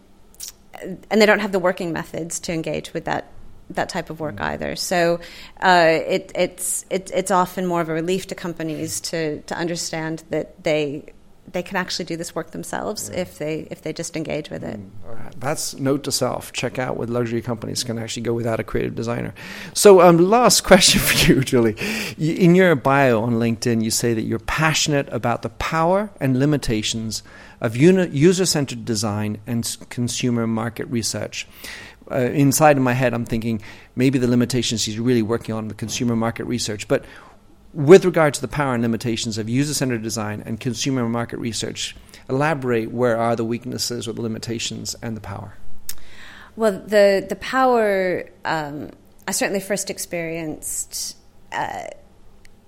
and 0.82 1.22
they 1.22 1.26
don't 1.26 1.40
have 1.40 1.52
the 1.52 1.60
working 1.60 1.92
methods 1.92 2.40
to 2.42 2.54
engage 2.54 2.94
with 2.94 3.06
that 3.06 3.32
that 3.70 3.90
type 3.90 4.10
of 4.10 4.20
work 4.20 4.36
mm-hmm. 4.36 4.46
either. 4.46 4.76
So 4.76 5.20
uh, 5.62 6.00
it, 6.08 6.32
it's 6.36 6.86
it, 6.90 7.12
it's 7.14 7.32
often 7.32 7.66
more 7.66 7.82
of 7.82 7.90
a 7.90 7.94
relief 7.94 8.28
to 8.28 8.36
companies 8.36 9.02
to 9.02 9.42
to 9.42 9.56
understand 9.56 10.24
that 10.30 10.64
they 10.64 11.14
they 11.50 11.64
can 11.64 11.78
actually 11.78 12.04
do 12.04 12.18
this 12.18 12.36
work 12.36 12.52
themselves 12.52 13.10
yeah. 13.10 13.22
if 13.22 13.38
they 13.38 13.68
if 13.72 13.82
they 13.82 13.94
just 13.94 14.16
engage 14.16 14.50
with 14.50 14.64
it. 14.64 14.80
Mm, 14.80 15.40
That's 15.40 15.78
note 15.78 16.04
to 16.04 16.12
self. 16.12 16.52
Check 16.54 16.78
out 16.80 16.98
what 16.98 17.10
luxury 17.10 17.42
companies 17.42 17.84
can 17.84 17.98
actually 17.98 18.24
go 18.24 18.34
without 18.34 18.60
a 18.60 18.64
creative 18.64 18.96
designer. 18.96 19.34
So, 19.74 20.02
um, 20.02 20.18
last 20.18 20.62
question 20.66 21.02
for 21.02 21.32
you, 21.32 21.42
Julie. 21.42 21.76
In 22.18 22.56
your 22.56 22.76
bio 22.76 23.22
on 23.22 23.34
LinkedIn, 23.34 23.84
you 23.84 23.92
say 23.92 24.14
that 24.14 24.24
you're 24.24 24.40
passionate 24.40 25.08
about 25.12 25.42
the 25.42 25.50
power 25.50 26.10
and 26.20 26.38
limitations 26.40 27.24
of 27.62 27.76
user-centered 27.76 28.86
design 28.86 29.40
and 29.48 29.78
consumer 29.90 30.48
market 30.48 30.88
research. 30.88 31.48
Uh, 32.10 32.18
inside 32.18 32.78
of 32.78 32.84
my 32.84 32.94
head, 32.94 33.14
I'm 33.14 33.26
thinking 33.26 33.62
maybe 33.96 34.20
the 34.20 34.28
limitations 34.28 34.86
he's 34.86 35.00
really 35.00 35.22
working 35.22 35.54
on 35.56 35.68
the 35.68 35.74
consumer 35.74 36.16
market 36.16 36.46
research, 36.46 36.88
but 36.88 37.04
with 37.74 38.06
regard 38.06 38.34
to 38.34 38.42
the 38.42 38.48
power 38.48 38.74
and 38.74 38.82
limitations 38.82 39.38
of 39.38 39.50
user 39.50 39.74
centered 39.74 40.02
design 40.02 40.42
and 40.46 40.60
consumer 40.60 41.08
market 41.08 41.38
research, 41.38 41.96
elaborate 42.30 42.92
where 42.92 43.18
are 43.18 43.36
the 43.36 43.44
weaknesses 43.44 44.08
or 44.08 44.14
the 44.14 44.22
limitations 44.22 44.96
and 45.02 45.18
the 45.18 45.22
power? 45.22 45.58
Well, 46.56 46.72
the, 46.72 47.26
the 47.28 47.36
power, 47.36 48.30
um, 48.46 48.92
I 49.28 49.32
certainly 49.32 49.60
first 49.60 49.90
experienced 49.90 51.18
uh, 51.52 51.88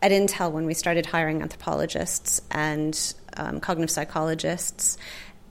at 0.02 0.12
Intel 0.12 0.52
when 0.52 0.66
we 0.66 0.74
started 0.74 1.06
hiring 1.06 1.42
anthropologists 1.42 2.42
and 2.52 3.14
um, 3.40 3.60
cognitive 3.60 3.90
psychologists 3.90 4.98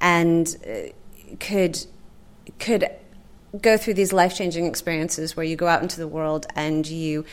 and 0.00 0.56
uh, 0.68 0.92
could, 1.40 1.84
could 2.58 2.88
go 3.60 3.76
through 3.76 3.94
these 3.94 4.12
life 4.12 4.36
changing 4.36 4.66
experiences 4.66 5.36
where 5.36 5.44
you 5.44 5.56
go 5.56 5.66
out 5.66 5.82
into 5.82 5.98
the 5.98 6.08
world 6.08 6.46
and 6.54 6.86
you, 6.86 7.24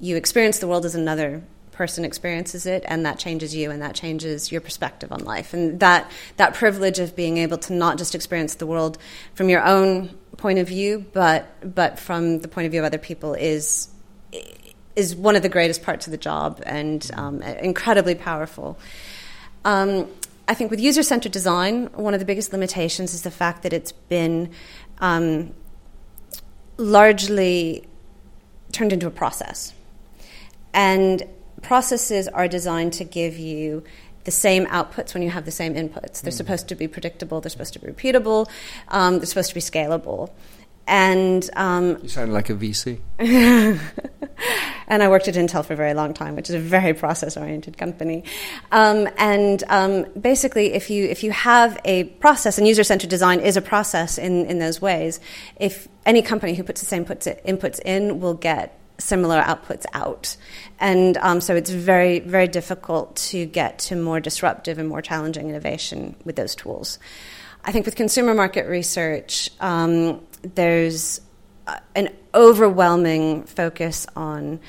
you 0.00 0.16
experience 0.16 0.58
the 0.58 0.68
world 0.68 0.84
as 0.84 0.94
another 0.94 1.42
person 1.72 2.04
experiences 2.04 2.66
it 2.66 2.84
and 2.86 3.06
that 3.06 3.18
changes 3.18 3.54
you 3.54 3.70
and 3.70 3.80
that 3.82 3.94
changes 3.94 4.52
your 4.52 4.60
perspective 4.60 5.10
on 5.10 5.24
life. 5.24 5.54
And 5.54 5.80
that 5.80 6.10
that 6.36 6.54
privilege 6.54 6.98
of 6.98 7.16
being 7.16 7.38
able 7.38 7.58
to 7.58 7.72
not 7.72 7.98
just 7.98 8.14
experience 8.14 8.54
the 8.56 8.66
world 8.66 8.98
from 9.34 9.48
your 9.48 9.64
own 9.64 10.10
point 10.36 10.58
of 10.58 10.68
view 10.68 11.04
but 11.12 11.46
but 11.74 11.98
from 11.98 12.40
the 12.40 12.48
point 12.48 12.66
of 12.66 12.72
view 12.72 12.80
of 12.80 12.86
other 12.86 12.98
people 12.98 13.34
is 13.34 13.88
is 14.94 15.16
one 15.16 15.36
of 15.36 15.42
the 15.42 15.48
greatest 15.48 15.82
parts 15.82 16.06
of 16.06 16.10
the 16.10 16.16
job 16.16 16.62
and 16.66 17.10
um, 17.14 17.42
incredibly 17.42 18.14
powerful 18.14 18.78
um, 19.64 20.08
I 20.48 20.54
think 20.54 20.70
with 20.70 20.80
user 20.80 21.02
centered 21.02 21.32
design, 21.32 21.86
one 21.94 22.14
of 22.14 22.20
the 22.20 22.26
biggest 22.26 22.52
limitations 22.52 23.14
is 23.14 23.22
the 23.22 23.30
fact 23.30 23.62
that 23.62 23.72
it's 23.72 23.92
been 23.92 24.50
um, 24.98 25.54
largely 26.76 27.86
turned 28.72 28.92
into 28.92 29.06
a 29.06 29.10
process. 29.10 29.72
And 30.74 31.22
processes 31.60 32.28
are 32.28 32.48
designed 32.48 32.92
to 32.94 33.04
give 33.04 33.38
you 33.38 33.84
the 34.24 34.30
same 34.30 34.66
outputs 34.66 35.14
when 35.14 35.22
you 35.22 35.30
have 35.30 35.44
the 35.44 35.50
same 35.50 35.74
inputs. 35.74 36.22
They're 36.22 36.32
mm. 36.32 36.36
supposed 36.36 36.68
to 36.68 36.74
be 36.74 36.88
predictable, 36.88 37.40
they're 37.40 37.50
supposed 37.50 37.72
to 37.74 37.78
be 37.80 37.88
repeatable, 37.88 38.48
um, 38.88 39.18
they're 39.18 39.26
supposed 39.26 39.48
to 39.50 39.54
be 39.54 39.60
scalable. 39.60 40.30
And 40.86 41.48
um, 41.54 41.98
you 42.02 42.08
sound 42.08 42.32
like 42.32 42.50
a 42.50 42.54
VC. 42.54 42.98
and 43.18 45.02
I 45.02 45.08
worked 45.08 45.28
at 45.28 45.34
Intel 45.34 45.64
for 45.64 45.74
a 45.74 45.76
very 45.76 45.94
long 45.94 46.12
time, 46.12 46.34
which 46.34 46.48
is 46.48 46.56
a 46.56 46.58
very 46.58 46.92
process-oriented 46.92 47.78
company. 47.78 48.24
Um, 48.72 49.08
and 49.16 49.62
um, 49.68 50.06
basically, 50.20 50.74
if 50.74 50.90
you 50.90 51.04
if 51.04 51.22
you 51.22 51.30
have 51.30 51.80
a 51.84 52.04
process, 52.04 52.58
and 52.58 52.66
user-centered 52.66 53.10
design 53.10 53.40
is 53.40 53.56
a 53.56 53.62
process 53.62 54.18
in 54.18 54.46
in 54.46 54.58
those 54.58 54.80
ways, 54.80 55.20
if 55.56 55.88
any 56.04 56.20
company 56.22 56.54
who 56.54 56.64
puts 56.64 56.80
the 56.80 56.86
same 56.86 57.04
puts 57.04 57.26
it, 57.26 57.42
inputs 57.46 57.80
in 57.80 58.20
will 58.20 58.34
get 58.34 58.78
similar 58.98 59.42
outputs 59.42 59.84
out. 59.94 60.36
And 60.78 61.16
um, 61.18 61.40
so 61.40 61.54
it's 61.54 61.70
very, 61.70 62.20
very 62.20 62.48
difficult 62.48 63.16
to 63.16 63.46
get 63.46 63.78
to 63.80 63.96
more 63.96 64.20
disruptive 64.20 64.78
and 64.78 64.88
more 64.88 65.02
challenging 65.02 65.48
innovation 65.48 66.16
with 66.24 66.36
those 66.36 66.54
tools. 66.54 66.98
I 67.64 67.72
think 67.72 67.86
with 67.86 67.94
consumer 67.94 68.34
market 68.34 68.66
research, 68.66 69.50
um, 69.60 70.20
there's 70.42 71.20
uh, 71.66 71.78
an 71.94 72.10
overwhelming 72.34 73.44
focus 73.44 74.06
on 74.16 74.60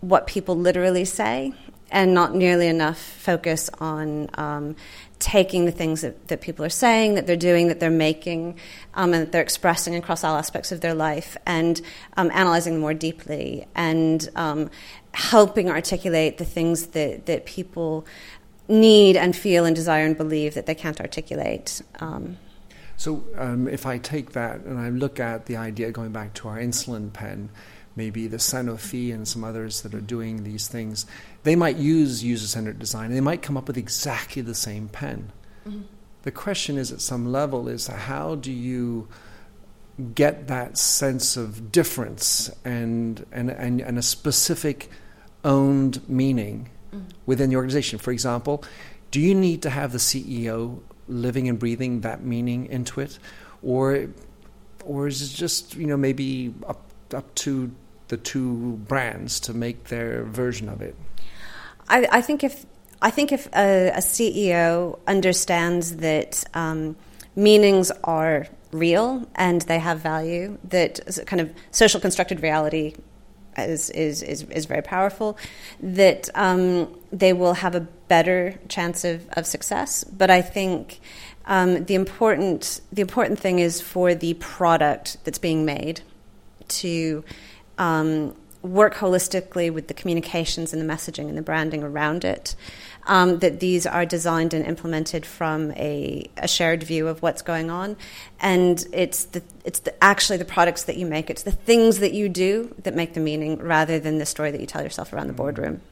what 0.00 0.26
people 0.26 0.56
literally 0.56 1.04
say 1.04 1.52
and 1.90 2.12
not 2.12 2.34
nearly 2.34 2.66
enough 2.66 2.98
focus 2.98 3.70
on 3.78 4.28
um, 4.34 4.74
taking 5.18 5.64
the 5.64 5.70
things 5.70 6.00
that, 6.00 6.28
that 6.28 6.40
people 6.40 6.64
are 6.64 6.70
saying, 6.70 7.14
that 7.14 7.26
they're 7.26 7.36
doing, 7.36 7.68
that 7.68 7.78
they're 7.78 7.90
making, 7.90 8.58
um, 8.94 9.14
and 9.14 9.22
that 9.22 9.32
they're 9.32 9.42
expressing 9.42 9.94
across 9.94 10.24
all 10.24 10.36
aspects 10.36 10.72
of 10.72 10.80
their 10.80 10.94
life, 10.94 11.36
and 11.46 11.80
um, 12.16 12.30
analyzing 12.34 12.74
them 12.74 12.80
more 12.80 12.94
deeply, 12.94 13.66
and 13.74 14.28
um, 14.34 14.70
helping 15.12 15.70
articulate 15.70 16.38
the 16.38 16.44
things 16.44 16.88
that, 16.88 17.26
that 17.26 17.46
people 17.46 18.04
need 18.66 19.16
and 19.16 19.36
feel 19.36 19.64
and 19.64 19.76
desire 19.76 20.04
and 20.04 20.16
believe 20.16 20.54
that 20.54 20.66
they 20.66 20.74
can't 20.74 21.00
articulate. 21.00 21.80
Um, 22.00 22.38
so, 22.96 23.24
um, 23.36 23.68
if 23.68 23.86
I 23.86 23.98
take 23.98 24.32
that 24.32 24.60
and 24.60 24.78
I 24.78 24.88
look 24.88 25.18
at 25.18 25.46
the 25.46 25.56
idea 25.56 25.90
going 25.90 26.12
back 26.12 26.34
to 26.34 26.48
our 26.48 26.58
insulin 26.58 27.12
pen, 27.12 27.50
maybe 27.96 28.26
the 28.26 28.36
Sanofi 28.36 29.12
and 29.12 29.26
some 29.26 29.44
others 29.44 29.82
that 29.82 29.94
are 29.94 30.00
doing 30.00 30.44
these 30.44 30.68
things, 30.68 31.06
they 31.42 31.56
might 31.56 31.76
use 31.76 32.24
user 32.24 32.46
centered 32.46 32.78
design 32.78 33.06
and 33.06 33.16
they 33.16 33.20
might 33.20 33.42
come 33.42 33.56
up 33.56 33.66
with 33.66 33.76
exactly 33.76 34.42
the 34.42 34.54
same 34.54 34.88
pen. 34.88 35.32
Mm-hmm. 35.66 35.82
The 36.22 36.32
question 36.32 36.78
is 36.78 36.90
at 36.90 37.00
some 37.00 37.30
level 37.30 37.68
is 37.68 37.86
how 37.86 38.36
do 38.36 38.50
you 38.50 39.08
get 40.14 40.48
that 40.48 40.78
sense 40.78 41.36
of 41.36 41.70
difference 41.70 42.50
and, 42.64 43.24
and, 43.30 43.50
and, 43.50 43.80
and 43.80 43.98
a 43.98 44.02
specific 44.02 44.88
owned 45.44 46.08
meaning 46.08 46.70
mm-hmm. 46.92 47.06
within 47.26 47.50
the 47.50 47.56
organization? 47.56 47.98
For 47.98 48.10
example, 48.10 48.64
do 49.10 49.20
you 49.20 49.34
need 49.34 49.62
to 49.62 49.70
have 49.70 49.92
the 49.92 49.98
CEO 49.98 50.80
living 51.08 51.48
and 51.48 51.58
breathing 51.58 52.00
that 52.00 52.22
meaning 52.22 52.66
into 52.66 53.00
it? 53.00 53.18
Or 53.62 54.08
or 54.84 55.06
is 55.06 55.22
it 55.22 55.34
just, 55.34 55.74
you 55.74 55.86
know, 55.86 55.96
maybe 55.96 56.54
up 56.66 56.82
up 57.14 57.34
to 57.36 57.70
the 58.08 58.16
two 58.16 58.72
brands 58.88 59.40
to 59.40 59.54
make 59.54 59.84
their 59.84 60.24
version 60.24 60.68
of 60.68 60.82
it? 60.82 60.94
I, 61.88 62.06
I 62.10 62.20
think 62.20 62.44
if 62.44 62.66
I 63.02 63.10
think 63.10 63.32
if 63.32 63.46
a, 63.54 63.90
a 63.90 63.98
CEO 63.98 64.98
understands 65.06 65.96
that 65.96 66.44
um, 66.54 66.96
meanings 67.36 67.90
are 68.02 68.46
real 68.72 69.28
and 69.34 69.62
they 69.62 69.78
have 69.78 70.00
value, 70.00 70.58
that 70.64 71.00
kind 71.26 71.40
of 71.40 71.52
social 71.70 72.00
constructed 72.00 72.42
reality 72.42 72.94
is, 73.58 73.90
is, 73.90 74.22
is, 74.22 74.42
is 74.44 74.66
very 74.66 74.82
powerful, 74.82 75.38
that 75.80 76.28
um, 76.34 76.98
they 77.12 77.32
will 77.32 77.54
have 77.54 77.74
a 77.74 77.86
better 78.08 78.58
chance 78.68 79.04
of, 79.04 79.26
of 79.32 79.46
success. 79.46 80.04
But 80.04 80.30
I 80.30 80.42
think 80.42 81.00
um, 81.46 81.84
the, 81.84 81.94
important, 81.94 82.80
the 82.92 83.02
important 83.02 83.38
thing 83.38 83.58
is 83.58 83.80
for 83.80 84.14
the 84.14 84.34
product 84.34 85.18
that's 85.24 85.38
being 85.38 85.64
made 85.64 86.00
to 86.68 87.24
um, 87.78 88.34
work 88.62 88.94
holistically 88.94 89.70
with 89.70 89.88
the 89.88 89.94
communications 89.94 90.72
and 90.72 90.80
the 90.80 90.92
messaging 90.92 91.28
and 91.28 91.36
the 91.36 91.42
branding 91.42 91.82
around 91.82 92.24
it. 92.24 92.56
Um, 93.06 93.40
that 93.40 93.60
these 93.60 93.84
are 93.84 94.06
designed 94.06 94.54
and 94.54 94.64
implemented 94.64 95.26
from 95.26 95.72
a, 95.72 96.30
a, 96.38 96.48
shared 96.48 96.82
view 96.82 97.06
of 97.06 97.20
what's 97.20 97.42
going 97.42 97.70
on, 97.70 97.98
and 98.40 98.82
it's 98.94 99.26
the 99.26 99.42
it's 99.62 99.80
the, 99.80 100.02
actually 100.02 100.38
the 100.38 100.46
products 100.46 100.84
that 100.84 100.96
you 100.96 101.04
make, 101.04 101.28
it's 101.28 101.42
the 101.42 101.52
things 101.52 101.98
that 101.98 102.14
you 102.14 102.30
do 102.30 102.74
that 102.82 102.94
make 102.94 103.12
the 103.12 103.20
meaning, 103.20 103.58
rather 103.58 103.98
than 103.98 104.16
the 104.16 104.24
story 104.24 104.52
that 104.52 104.58
you 104.58 104.66
tell 104.66 104.82
yourself 104.82 105.12
around 105.12 105.26
the 105.26 105.34
boardroom. 105.34 105.82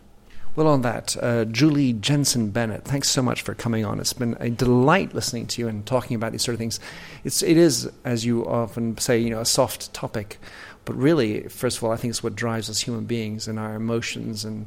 Well, 0.55 0.67
on 0.67 0.83
that, 0.83 1.17
uh, 1.23 1.47
Julie 1.47 1.95
Jensen 1.95 2.51
Bennett, 2.51 2.85
thanks 2.85 3.09
so 3.09 3.23
much 3.23 3.41
for 3.41 3.55
coming 3.55 3.87
on. 3.87 3.99
It's 3.99 4.13
been 4.13 4.37
a 4.39 4.51
delight 4.51 5.15
listening 5.15 5.47
to 5.47 5.63
you 5.63 5.69
and 5.69 5.87
talking 5.87 6.15
about 6.15 6.33
these 6.33 6.43
sort 6.43 6.53
of 6.55 6.59
things. 6.59 6.79
It's 7.25 7.43
it 7.43 7.57
is, 7.57 7.91
as 8.05 8.27
you 8.27 8.47
often 8.47 8.99
say, 8.99 9.19
you 9.19 9.31
know, 9.31 9.41
a 9.41 9.47
soft 9.47 9.95
topic 9.95 10.39
but 10.85 10.97
really, 10.97 11.43
first 11.49 11.79
of 11.79 11.85
all, 11.85 11.93
I 11.93 11.97
think 11.97 12.11
it's 12.11 12.23
what 12.23 12.35
drives 12.35 12.69
us 12.69 12.81
human 12.81 13.05
beings 13.05 13.47
and 13.49 13.59
our 13.59 13.75
emotions 13.75 14.45
and 14.45 14.67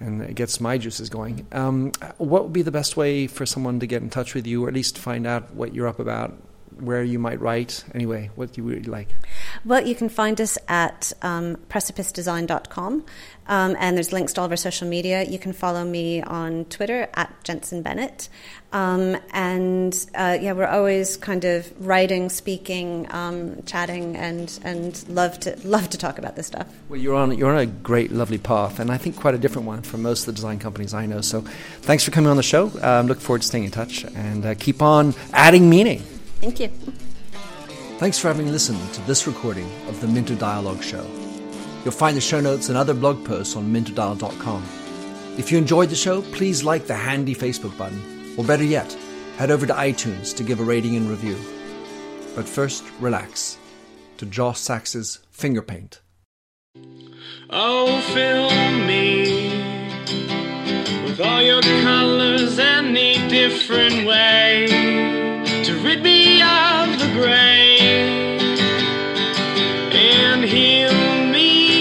and 0.00 0.22
it 0.22 0.34
gets 0.34 0.60
my 0.60 0.76
juices 0.76 1.08
going. 1.08 1.46
Um, 1.52 1.92
what 2.18 2.42
would 2.42 2.52
be 2.52 2.62
the 2.62 2.72
best 2.72 2.96
way 2.96 3.28
for 3.28 3.46
someone 3.46 3.78
to 3.78 3.86
get 3.86 4.02
in 4.02 4.10
touch 4.10 4.34
with 4.34 4.44
you, 4.44 4.64
or 4.64 4.68
at 4.68 4.74
least 4.74 4.98
find 4.98 5.24
out 5.24 5.54
what 5.54 5.72
you're 5.72 5.86
up 5.86 6.00
about, 6.00 6.34
where 6.80 7.02
you 7.02 7.18
might 7.18 7.40
write? 7.40 7.84
Anyway, 7.94 8.30
what 8.34 8.52
do 8.52 8.60
you 8.60 8.68
really 8.68 8.82
like? 8.82 9.08
Well, 9.64 9.86
you 9.86 9.94
can 9.94 10.08
find 10.08 10.40
us 10.40 10.58
at 10.68 11.12
um, 11.22 11.56
precipicedesign.com, 11.68 13.04
um, 13.46 13.76
and 13.78 13.96
there's 13.96 14.12
links 14.12 14.32
to 14.34 14.40
all 14.40 14.46
of 14.46 14.50
our 14.50 14.56
social 14.56 14.88
media. 14.88 15.24
You 15.24 15.38
can 15.38 15.52
follow 15.52 15.84
me 15.84 16.22
on 16.22 16.64
Twitter 16.66 17.08
at 17.14 17.32
Jensen 17.44 17.82
Bennett. 17.82 18.28
Um, 18.74 19.16
and 19.30 19.94
uh, 20.16 20.36
yeah, 20.40 20.52
we're 20.52 20.66
always 20.66 21.16
kind 21.16 21.44
of 21.44 21.72
writing, 21.86 22.28
speaking, 22.28 23.06
um, 23.10 23.62
chatting, 23.66 24.16
and 24.16 24.58
and 24.64 25.08
love 25.08 25.38
to 25.40 25.56
love 25.64 25.90
to 25.90 25.98
talk 25.98 26.18
about 26.18 26.34
this 26.34 26.48
stuff. 26.48 26.66
Well, 26.88 26.98
you're 26.98 27.14
on 27.14 27.38
you're 27.38 27.52
on 27.52 27.58
a 27.58 27.66
great, 27.66 28.10
lovely 28.10 28.38
path, 28.38 28.80
and 28.80 28.90
I 28.90 28.98
think 28.98 29.14
quite 29.14 29.34
a 29.34 29.38
different 29.38 29.68
one 29.68 29.82
from 29.82 30.02
most 30.02 30.22
of 30.22 30.26
the 30.26 30.32
design 30.32 30.58
companies 30.58 30.92
I 30.92 31.06
know. 31.06 31.20
So, 31.20 31.42
thanks 31.82 32.02
for 32.02 32.10
coming 32.10 32.30
on 32.30 32.36
the 32.36 32.42
show. 32.42 32.72
Um, 32.82 33.06
look 33.06 33.20
forward 33.20 33.42
to 33.42 33.46
staying 33.46 33.64
in 33.64 33.70
touch 33.70 34.04
and 34.04 34.44
uh, 34.44 34.54
keep 34.56 34.82
on 34.82 35.14
adding 35.32 35.70
meaning. 35.70 36.02
Thank 36.44 36.60
you. 36.60 36.68
Thanks 37.96 38.18
for 38.18 38.28
having 38.28 38.52
listened 38.52 38.92
to 38.92 39.00
this 39.06 39.26
recording 39.26 39.64
of 39.88 39.98
the 40.02 40.06
Minter 40.06 40.34
Dialogue 40.34 40.82
Show. 40.82 41.02
You'll 41.82 41.92
find 41.92 42.14
the 42.14 42.20
show 42.20 42.38
notes 42.38 42.68
and 42.68 42.76
other 42.76 42.92
blog 42.92 43.24
posts 43.24 43.56
on 43.56 43.72
minterdial.com. 43.72 44.62
If 45.38 45.50
you 45.50 45.56
enjoyed 45.56 45.88
the 45.88 45.96
show, 45.96 46.20
please 46.20 46.62
like 46.62 46.86
the 46.86 46.94
handy 46.94 47.34
Facebook 47.34 47.76
button 47.78 48.34
or 48.36 48.44
better 48.44 48.62
yet, 48.62 48.92
head 49.38 49.50
over 49.50 49.64
to 49.64 49.72
iTunes 49.72 50.36
to 50.36 50.42
give 50.42 50.60
a 50.60 50.64
rating 50.64 50.96
and 50.96 51.08
review. 51.08 51.38
But 52.36 52.46
first, 52.46 52.84
relax 53.00 53.56
to 54.18 54.26
Josh 54.26 54.60
Sachs's 54.60 55.20
Finger 55.30 55.62
Paint. 55.62 56.02
Oh, 57.48 58.02
fill 58.12 58.50
me 58.86 59.48
with 61.04 61.20
all 61.22 61.40
your 61.40 61.62
colors 61.62 62.58
any 62.58 63.14
different 63.30 64.06
way 64.06 64.66
to 64.68 64.74
rid 64.74 65.10
me 65.10 65.23
of 67.24 68.40
and 69.92 70.44
heal 70.44 70.92
me 71.32 71.80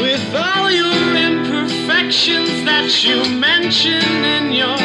with 0.00 0.34
all 0.34 0.70
your 0.70 1.16
imperfections 1.16 2.64
that 2.64 3.04
you 3.04 3.38
mention 3.38 4.02
in 4.24 4.52
your 4.52 4.78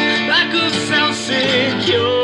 pain. 1.84 2.23